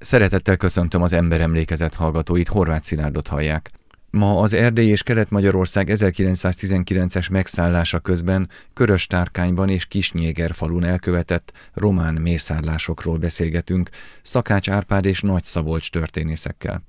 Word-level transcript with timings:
Szeretettel 0.00 0.56
köszöntöm 0.56 1.02
az 1.02 1.12
emberemlékezet 1.12 1.94
hallgatóit, 1.94 2.48
Horváth 2.48 2.84
Szilárdot 2.84 3.26
hallják. 3.26 3.70
Ma 4.10 4.40
az 4.40 4.52
Erdély 4.52 4.88
és 4.88 5.02
Kelet-Magyarország 5.02 5.88
1919-es 5.90 7.30
megszállása 7.30 7.98
közben 7.98 8.48
Köröstárkányban 8.74 9.68
és 9.68 9.86
Kisnyéger 9.86 10.54
falun 10.54 10.84
elkövetett 10.84 11.52
román 11.74 12.14
mészárlásokról 12.14 13.18
beszélgetünk 13.18 13.90
Szakács 14.22 14.70
Árpád 14.70 15.04
és 15.04 15.20
Nagy 15.20 15.44
Szabolcs 15.44 15.90
történészekkel. 15.90 16.82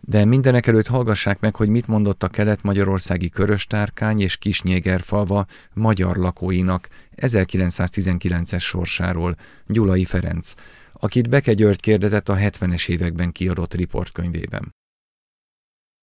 De 0.00 0.24
mindenek 0.24 0.66
előtt 0.66 0.86
hallgassák 0.86 1.40
meg, 1.40 1.56
hogy 1.56 1.68
mit 1.68 1.86
mondott 1.86 2.22
a 2.22 2.28
kelet-magyarországi 2.28 3.28
Köröstárkány 3.28 4.20
és 4.20 4.36
Kisnyéger 4.36 5.00
falva 5.00 5.46
magyar 5.74 6.16
lakóinak 6.16 6.88
1919-es 7.16 8.60
sorsáról 8.60 9.36
Gyulai 9.66 10.04
Ferenc, 10.04 10.54
akit 10.92 11.28
Beke 11.28 11.52
György 11.52 11.80
kérdezett 11.80 12.28
a 12.28 12.36
70-es 12.36 12.88
években 12.88 13.32
kiadott 13.32 13.74
riportkönyvében. 13.74 14.74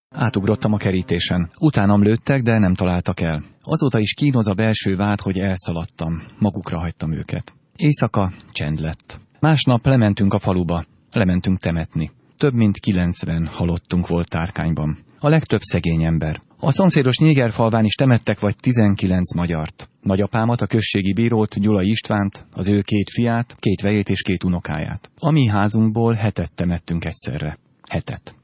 Átugrottam 0.09 0.73
a 0.73 0.77
kerítésen. 0.77 1.49
Utánam 1.59 2.03
lőttek, 2.03 2.41
de 2.41 2.57
nem 2.57 2.73
találtak 2.73 3.19
el. 3.19 3.43
Azóta 3.61 3.99
is 3.99 4.13
kínoz 4.13 4.47
a 4.47 4.53
belső 4.53 4.95
vád, 4.95 5.19
hogy 5.19 5.37
elszaladtam. 5.37 6.21
Magukra 6.39 6.79
hagytam 6.79 7.11
őket. 7.11 7.53
Éjszaka 7.75 8.31
csend 8.51 8.79
lett. 8.79 9.19
Másnap 9.39 9.85
lementünk 9.85 10.33
a 10.33 10.39
faluba. 10.39 10.85
Lementünk 11.11 11.59
temetni. 11.59 12.11
Több 12.37 12.53
mint 12.53 12.79
90 12.79 13.47
halottunk 13.47 14.07
volt 14.07 14.29
tárkányban. 14.29 15.03
A 15.19 15.29
legtöbb 15.29 15.61
szegény 15.61 16.03
ember. 16.03 16.41
A 16.59 16.71
szomszédos 16.71 17.17
Nyégerfalván 17.17 17.85
is 17.85 17.93
temettek 17.93 18.39
vagy 18.39 18.55
19 18.55 19.33
magyart. 19.33 19.89
Nagyapámat, 20.01 20.61
a 20.61 20.67
községi 20.67 21.13
bírót, 21.13 21.59
Gyula 21.59 21.81
Istvánt, 21.81 22.45
az 22.51 22.67
ő 22.67 22.81
két 22.81 23.09
fiát, 23.09 23.55
két 23.59 23.81
vejét 23.81 24.09
és 24.09 24.21
két 24.21 24.43
unokáját. 24.43 25.11
A 25.19 25.31
mi 25.31 25.47
házunkból 25.47 26.13
hetet 26.13 26.55
temettünk 26.55 27.05
egyszerre. 27.05 27.57
Hetet. 27.89 28.35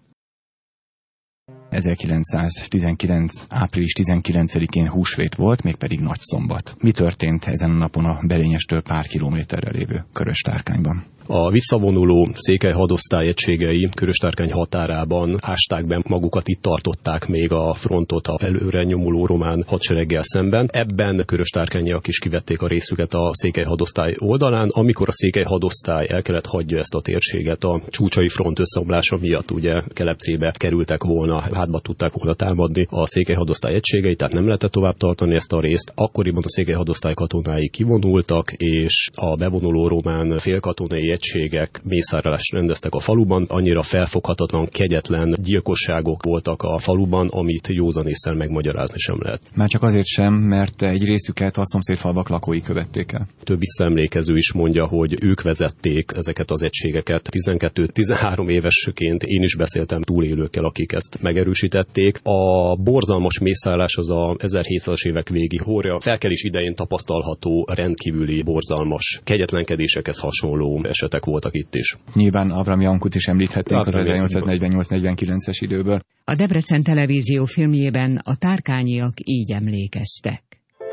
1919. 1.69 3.45
április 3.49 3.91
19-én 3.99 4.89
húsvét 4.89 5.35
volt, 5.35 5.63
mégpedig 5.63 5.99
nagy 5.99 6.19
szombat. 6.19 6.75
Mi 6.77 6.91
történt 6.91 7.45
ezen 7.45 7.69
a 7.69 7.77
napon 7.77 8.05
a 8.05 8.19
Belényestől 8.27 8.81
pár 8.81 9.07
kilométerre 9.07 9.71
lévő 9.71 10.05
Köröstárkányban? 10.13 11.05
A 11.27 11.49
visszavonuló 11.49 12.29
székely 12.33 12.71
hadosztály 12.71 13.27
egységei 13.27 13.89
Köröstárkány 13.95 14.51
határában 14.51 15.37
ásták 15.41 15.87
be 15.87 16.01
magukat, 16.09 16.47
itt 16.47 16.61
tartották 16.61 17.27
még 17.27 17.51
a 17.51 17.73
frontot 17.73 18.27
a 18.27 18.37
előre 18.43 18.83
nyomuló 18.83 19.25
román 19.25 19.63
hadsereggel 19.67 20.23
szemben. 20.23 20.67
Ebben 20.71 21.23
Köröstárkányiak 21.25 22.07
is 22.07 22.19
kivették 22.19 22.61
a 22.61 22.67
részüket 22.67 23.13
a 23.13 23.29
székely 23.33 23.63
hadosztály 23.63 24.13
oldalán. 24.17 24.69
Amikor 24.73 25.07
a 25.07 25.11
székely 25.11 25.43
hadosztály 25.43 26.05
el 26.09 26.21
kellett 26.21 26.45
hagyja 26.45 26.77
ezt 26.77 26.95
a 26.95 27.01
térséget 27.01 27.63
a 27.63 27.81
csúcsai 27.89 28.27
front 28.27 28.59
összeomlása 28.59 29.17
miatt, 29.17 29.51
ugye 29.51 29.81
Kelepcébe 29.87 30.53
kerültek 30.57 31.03
volna, 31.03 31.39
hátba 31.39 31.79
tudták 31.79 32.13
volna 32.13 32.33
támadni 32.33 32.87
a 32.89 33.07
székely 33.07 33.35
hadosztály 33.35 33.73
egységei, 33.73 34.15
tehát 34.15 34.33
nem 34.33 34.45
lehetett 34.45 34.71
tovább 34.71 34.97
tartani 34.97 35.35
ezt 35.35 35.53
a 35.53 35.59
részt. 35.59 35.91
Akkoriban 35.95 36.43
a 36.45 36.49
székely 36.49 36.75
hadosztály 36.75 37.13
katonái 37.13 37.69
kivonultak, 37.69 38.51
és 38.51 39.09
a 39.15 39.35
bevonuló 39.35 39.87
román 39.87 40.37
félkatonai 40.37 41.10
egységek 41.11 41.81
mészárlást 41.83 42.53
rendeztek 42.53 42.93
a 42.93 42.99
faluban, 42.99 43.45
annyira 43.47 43.81
felfoghatatlan, 43.81 44.67
kegyetlen 44.71 45.35
gyilkosságok 45.41 46.23
voltak 46.23 46.61
a 46.61 46.77
faluban, 46.77 47.27
amit 47.27 47.67
józanésszel 47.67 48.33
megmagyarázni 48.33 48.97
sem 48.97 49.15
lehet. 49.19 49.41
Már 49.55 49.67
csak 49.67 49.83
azért 49.83 50.05
sem, 50.05 50.33
mert 50.33 50.81
egy 50.81 51.03
részüket 51.03 51.57
a 51.57 51.65
szomszédfalvak 51.65 52.29
lakói 52.29 52.61
követték 52.61 53.11
el. 53.11 53.27
Több 53.43 53.59
visszaemlékező 53.59 54.35
is 54.35 54.53
mondja, 54.53 54.87
hogy 54.87 55.15
ők 55.23 55.41
vezették 55.41 56.11
ezeket 56.15 56.51
az 56.51 56.63
egységeket. 56.63 57.29
12-13 57.31 58.49
évesként 58.49 59.23
én 59.23 59.41
is 59.41 59.55
beszéltem 59.55 60.01
túlélőkkel, 60.01 60.65
akik 60.65 60.91
ezt 60.91 61.21
megerősítették. 61.21 62.19
A 62.23 62.75
borzalmas 62.75 63.39
mészállás 63.39 63.95
az 63.95 64.09
a 64.09 64.35
1700-as 64.37 65.07
évek 65.07 65.29
végi 65.29 65.57
hória 65.57 65.99
felkelés 65.99 66.43
idején 66.43 66.75
tapasztalható 66.75 67.67
rendkívüli 67.73 68.43
borzalmas 68.43 69.21
kegyetlenkedésekhez 69.23 70.19
hasonló 70.19 70.77
esetek 71.01 71.25
voltak 71.25 71.53
itt 71.53 71.75
is. 71.75 71.97
Nyilván 72.13 72.51
Avram 72.51 72.81
Jankut 72.81 73.15
is 73.15 73.25
említhetnénk 73.25 73.85
az 73.87 73.93
1848-49-es 73.97 75.57
időből. 75.59 76.01
A 76.25 76.35
Debrecen 76.35 76.83
televízió 76.83 77.45
filmjében 77.45 78.21
a 78.23 78.35
tárkányiak 78.35 79.13
így 79.23 79.51
emlékeztek. 79.51 80.41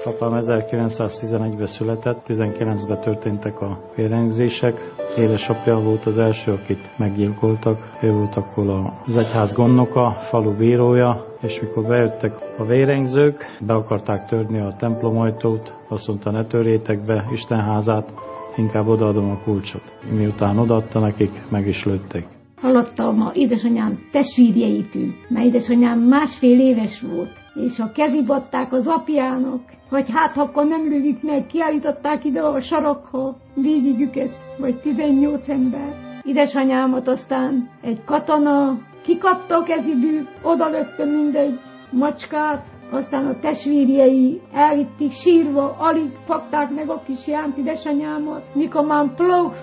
Apám 0.04 0.30
1911-ben 0.34 1.66
született, 1.66 2.26
19-ben 2.28 3.00
történtek 3.00 3.60
a 3.60 3.91
vérengzések. 3.96 4.94
Édesapja 5.16 5.76
volt 5.76 6.06
az 6.06 6.19
első, 6.19 6.52
akit 6.52 6.98
meggyilkoltak. 6.98 7.98
Ő 8.02 8.12
volt 8.12 8.36
akkor 8.36 8.92
az 9.06 9.16
egyház 9.16 9.54
gondnoka, 9.54 10.10
falu 10.10 10.56
bírója, 10.56 11.36
és 11.42 11.60
mikor 11.60 11.86
bejöttek 11.86 12.32
a 12.58 12.64
vérengzők, 12.64 13.44
be 13.66 13.75
akarták 13.75 14.26
törni 14.26 14.60
a 14.60 14.75
templomajtót, 14.78 15.75
azt 15.88 16.08
mondta, 16.08 16.30
ne 16.30 16.44
törjétek 16.44 17.04
be 17.04 17.28
Isten 17.32 17.60
házát, 17.60 18.12
inkább 18.58 18.86
odaadom 18.86 19.30
a 19.30 19.38
kulcsot. 19.44 19.94
Miután 20.10 20.58
odaadta 20.58 21.00
nekik, 21.00 21.30
meg 21.48 21.66
is 21.66 21.84
lőtték. 21.84 22.26
Hallottam 22.60 23.20
a 23.20 23.30
édesanyám 23.34 23.98
testvérjeitől, 24.10 25.14
mert 25.28 25.46
édesanyám 25.46 25.98
másfél 25.98 26.60
éves 26.60 27.00
volt, 27.00 27.30
és 27.54 27.78
a 27.78 27.92
kezibadták 27.92 28.72
az 28.72 28.86
apjának, 28.86 29.60
hogy 29.88 30.10
hát 30.10 30.36
akkor 30.36 30.66
nem 30.66 30.88
lövik 30.88 31.22
meg, 31.22 31.46
kiállították 31.46 32.24
ide 32.24 32.41
a 32.41 32.60
sarokha 32.60 33.36
végigüket, 33.54 34.38
vagy 34.58 34.80
18 34.80 35.48
ember. 35.48 36.20
Édesanyámat 36.25 37.08
aztán 37.08 37.70
egy 37.80 38.04
katona 38.04 38.78
kikapta 39.02 39.56
a 39.56 39.62
keziből, 39.62 40.28
odalökte 40.42 41.04
mindegy 41.04 41.58
macskát, 41.90 42.66
aztán 42.91 43.26
a 43.26 43.38
testvérjei 43.38 44.41
elvitték 44.53 45.12
sírva, 45.12 45.76
alig 45.78 46.10
fogták 46.26 46.71
meg 46.71 46.88
a 46.91 47.03
kis 47.06 47.26
Jánt 47.26 47.56
édesanyámat, 47.56 48.54
mikor 48.54 48.87
már 48.87 49.15
plox, 49.15 49.60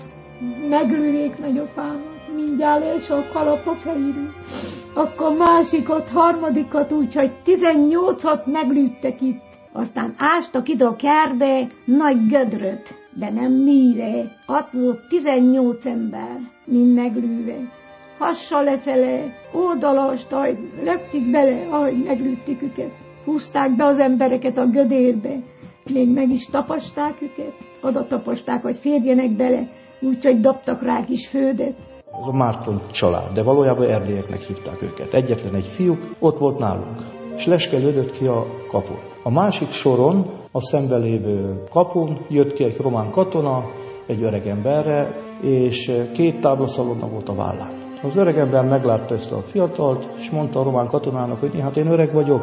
meglővék 0.70 1.38
nagyapámat, 1.38 2.34
mindjárt 2.36 2.96
és 2.96 3.10
a 3.10 3.28
kalap 3.34 3.68
a 3.68 3.74
fejéről. 3.74 4.34
Akkor 4.94 5.36
másikat, 5.38 6.10
harmadikat 6.10 6.92
úgy, 6.92 7.14
hogy 7.14 7.32
18-at 7.46 8.46
meglőttek 8.46 9.22
itt. 9.22 9.44
Aztán 9.72 10.14
ástak 10.18 10.70
ide 10.70 10.86
a 10.86 10.96
kerbe 10.96 11.68
nagy 11.86 12.28
gödröt, 12.28 12.94
de 13.14 13.30
nem 13.30 13.52
mire. 13.52 14.32
Ott 14.48 14.72
volt 14.72 15.08
18 15.08 15.86
ember, 15.86 16.40
mind 16.66 16.94
meglőve. 16.94 17.56
Hassal 18.18 18.64
lefele, 18.64 19.24
oldalast, 19.54 20.32
ahogy 20.32 20.58
löktik 20.84 21.32
bele, 21.32 21.68
ahogy 21.70 22.04
meglőtték 22.04 22.62
őket. 22.62 23.05
Húzták 23.26 23.76
be 23.76 23.84
az 23.86 24.00
embereket 24.00 24.58
a 24.58 24.66
gödérbe, 24.66 25.36
még 25.94 26.14
meg 26.14 26.30
is 26.30 26.46
tapasták 26.46 27.22
őket, 27.22 27.54
oda 27.82 28.06
taposták, 28.06 28.62
hogy 28.62 28.78
férjenek 28.78 29.36
bele, 29.36 29.70
úgyhogy 30.02 30.40
dobtak 30.40 30.82
rá 30.82 31.04
kis 31.06 31.28
földet. 31.28 31.76
Ez 32.20 32.28
a 32.28 32.36
Márton 32.38 32.82
család, 32.92 33.34
de 33.34 33.44
valójában 33.44 33.90
erdélyeknek 33.90 34.40
hívták 34.40 34.82
őket. 34.82 35.14
Egyetlen 35.14 35.56
egy 35.56 35.66
fiúk 35.66 36.16
ott 36.20 36.38
volt 36.38 36.60
nálunk, 36.60 36.98
és 37.36 37.46
leskelődött 37.46 38.12
ki 38.12 38.26
a 38.26 38.46
kapun. 38.68 39.00
A 39.24 39.32
másik 39.32 39.70
soron, 39.70 40.26
a 40.52 40.62
szembe 40.62 40.98
lévő 40.98 41.64
kapun 41.70 42.18
jött 42.30 42.54
ki 42.54 42.64
egy 42.64 42.78
román 42.78 43.10
katona, 43.10 43.64
egy 44.08 44.24
öreg 44.24 44.48
emberre, 44.48 45.16
és 45.42 45.92
két 46.14 46.40
táblaszalonna 46.40 47.08
volt 47.08 47.30
a 47.30 47.36
vállán. 47.36 47.74
Az 48.04 48.16
öreg 48.16 48.38
ember 48.38 48.66
meglátta 48.66 49.14
ezt 49.14 49.32
a 49.32 49.42
fiatalt, 49.42 50.10
és 50.18 50.30
mondta 50.30 50.60
a 50.60 50.64
román 50.64 50.88
katonának, 50.88 51.40
hogy 51.40 51.60
hát 51.60 51.78
én 51.78 51.88
öreg 51.88 52.14
vagyok, 52.14 52.42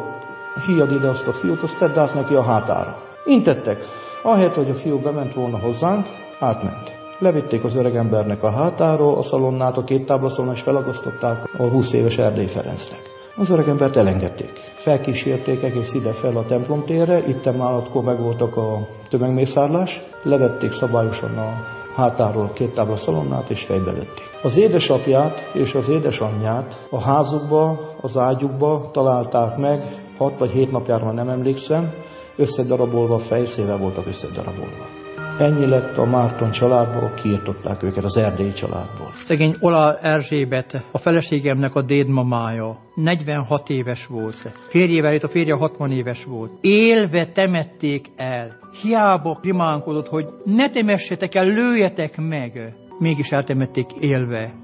híjad 0.65 0.91
ide 0.91 1.07
azt 1.07 1.27
a 1.27 1.31
fiút, 1.31 1.63
azt 1.63 1.77
tedd 1.77 1.97
át 1.97 2.13
neki 2.13 2.35
a 2.35 2.43
hátára. 2.43 2.97
Intettek. 3.25 3.85
Ahelyett, 4.23 4.53
hogy 4.53 4.69
a 4.69 4.75
fiú 4.75 4.99
bement 4.99 5.33
volna 5.33 5.59
hozzánk, 5.59 6.05
átment. 6.39 6.91
Levitték 7.19 7.63
az 7.63 7.75
öreg 7.75 7.95
embernek 7.95 8.43
a 8.43 8.51
hátáról 8.51 9.17
a 9.17 9.21
szalonnát, 9.21 9.77
a 9.77 9.83
két 9.83 10.05
táblaszalon, 10.05 10.53
és 10.53 10.61
felagasztották 10.61 11.49
a 11.57 11.63
20 11.63 11.93
éves 11.93 12.17
Erdély 12.17 12.47
Ferencnek. 12.47 12.99
Az 13.37 13.49
öreg 13.49 13.67
embert 13.67 13.95
elengedték. 13.95 14.51
Felkísérték 14.75 15.63
egész 15.63 15.93
ide 15.93 16.11
fel 16.11 16.37
a 16.37 16.45
templom 16.45 16.85
térre, 16.85 17.27
itt 17.27 17.57
már 17.57 17.73
akkor 17.73 18.03
meg 18.03 18.19
voltak 18.19 18.57
a 18.57 18.87
tömegmészárlás, 19.09 20.01
levették 20.23 20.71
szabályosan 20.71 21.37
a 21.37 21.81
hátáról 21.95 22.51
két 22.53 22.73
tábla 22.73 22.95
szalonnát, 22.95 23.49
és 23.49 23.63
fejbe 23.63 23.91
lőtték. 23.91 24.23
Az 24.43 24.57
édesapját 24.57 25.49
és 25.53 25.73
az 25.73 25.89
édesanyját 25.89 26.87
a 26.89 27.01
házukba, 27.01 27.79
az 28.01 28.17
ágyukba 28.17 28.89
találták 28.91 29.57
meg, 29.57 30.02
hat 30.23 30.37
vagy 30.37 30.51
hét 30.51 30.71
napjára 30.71 31.11
nem 31.11 31.29
emlékszem, 31.29 31.93
összedarabolva, 32.35 33.19
fejszével 33.19 33.77
voltak 33.77 34.07
összedarabolva. 34.07 35.01
Ennyi 35.39 35.65
lett 35.65 35.97
a 35.97 36.05
Márton 36.05 36.49
családból, 36.49 37.13
kiirtották 37.21 37.83
őket 37.83 38.03
az 38.03 38.17
erdélyi 38.17 38.51
családból. 38.51 39.09
Szegény 39.13 39.53
Ola 39.59 39.97
Erzsébet, 39.97 40.85
a 40.91 40.97
feleségemnek 40.97 41.75
a 41.75 41.81
dédmamája, 41.81 42.77
46 42.95 43.69
éves 43.69 44.05
volt. 44.05 44.35
Férjével 44.69 45.13
itt 45.13 45.23
a 45.23 45.27
férje 45.27 45.55
60 45.55 45.91
éves 45.91 46.23
volt. 46.23 46.51
Élve 46.61 47.31
temették 47.31 48.07
el. 48.15 48.59
Hiába 48.81 49.39
rimánkodott, 49.41 50.07
hogy 50.07 50.25
ne 50.43 50.69
temessetek 50.69 51.35
el, 51.35 51.45
lőjetek 51.45 52.17
meg. 52.17 52.75
Mégis 52.99 53.31
eltemették 53.31 53.91
élve. 53.99 54.62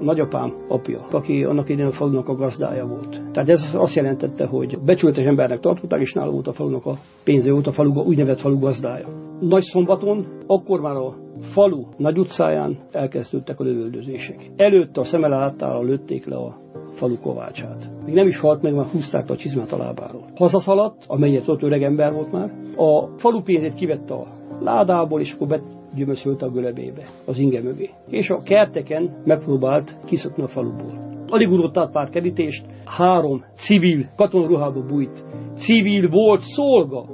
Nagyapám 0.00 0.54
apja, 0.68 1.04
aki 1.10 1.44
annak 1.44 1.68
idején 1.68 1.90
a 1.90 1.92
falunak 1.92 2.28
a 2.28 2.34
gazdája 2.34 2.86
volt. 2.86 3.22
Tehát 3.32 3.48
ez 3.48 3.74
azt 3.74 3.94
jelentette, 3.94 4.46
hogy 4.46 4.78
becsületes 4.78 5.24
embernek 5.24 5.60
tartották, 5.60 6.00
és 6.00 6.12
nála 6.12 6.30
volt 6.30 6.48
a 6.48 6.52
falunak 6.52 6.86
a 6.86 6.98
pénző, 7.24 7.52
volt 7.52 7.66
a 7.66 7.72
falu, 7.72 8.02
úgynevezett 8.02 8.40
falu 8.40 8.58
gazdája. 8.58 9.06
Nagy 9.40 9.62
szombaton, 9.62 10.26
akkor 10.46 10.80
már 10.80 10.96
a 10.96 11.14
falu 11.40 11.84
nagy 11.96 12.18
utcáján 12.18 12.78
elkezdődtek 12.92 13.60
a 13.60 13.64
lövöldözések. 13.64 14.50
Előtte 14.56 15.00
a 15.00 15.04
szeme 15.04 15.28
láttára 15.28 15.82
lőtték 15.82 16.26
le 16.26 16.36
a 16.36 16.56
falu 16.92 17.18
kovácsát. 17.18 17.90
Még 18.04 18.14
nem 18.14 18.26
is 18.26 18.40
halt 18.40 18.62
meg, 18.62 18.74
mert 18.74 18.90
húzták 18.90 19.30
a 19.30 19.36
csizmát 19.36 19.72
a 19.72 19.76
lábáról. 19.76 20.24
Hazaszaladt, 20.36 21.04
amelyet 21.06 21.48
ott 21.48 21.62
öreg 21.62 21.82
ember 21.82 22.12
volt 22.12 22.32
már, 22.32 22.52
a 22.76 23.06
falu 23.16 23.40
pénzét 23.40 23.74
kivette 23.74 24.14
a 24.14 24.26
ládából, 24.60 25.20
és 25.20 25.32
akkor 25.32 25.46
begyömöszölte 25.92 26.46
a 26.46 26.50
gölebébe, 26.50 27.08
az 27.24 27.38
inge 27.38 27.62
mögé. 27.62 27.90
És 28.08 28.30
a 28.30 28.42
kerteken 28.42 29.22
megpróbált 29.24 29.96
kiszokni 30.04 30.42
a 30.42 30.48
faluból. 30.48 31.06
Alig 31.28 31.50
ugrott 31.50 31.78
át 31.78 31.92
pár 31.92 32.08
kerítést, 32.08 32.64
három 32.84 33.44
civil, 33.54 34.08
katonaruhába 34.16 34.82
bújt, 34.82 35.24
civil 35.56 36.08
volt 36.08 36.40
szolga, 36.40 37.04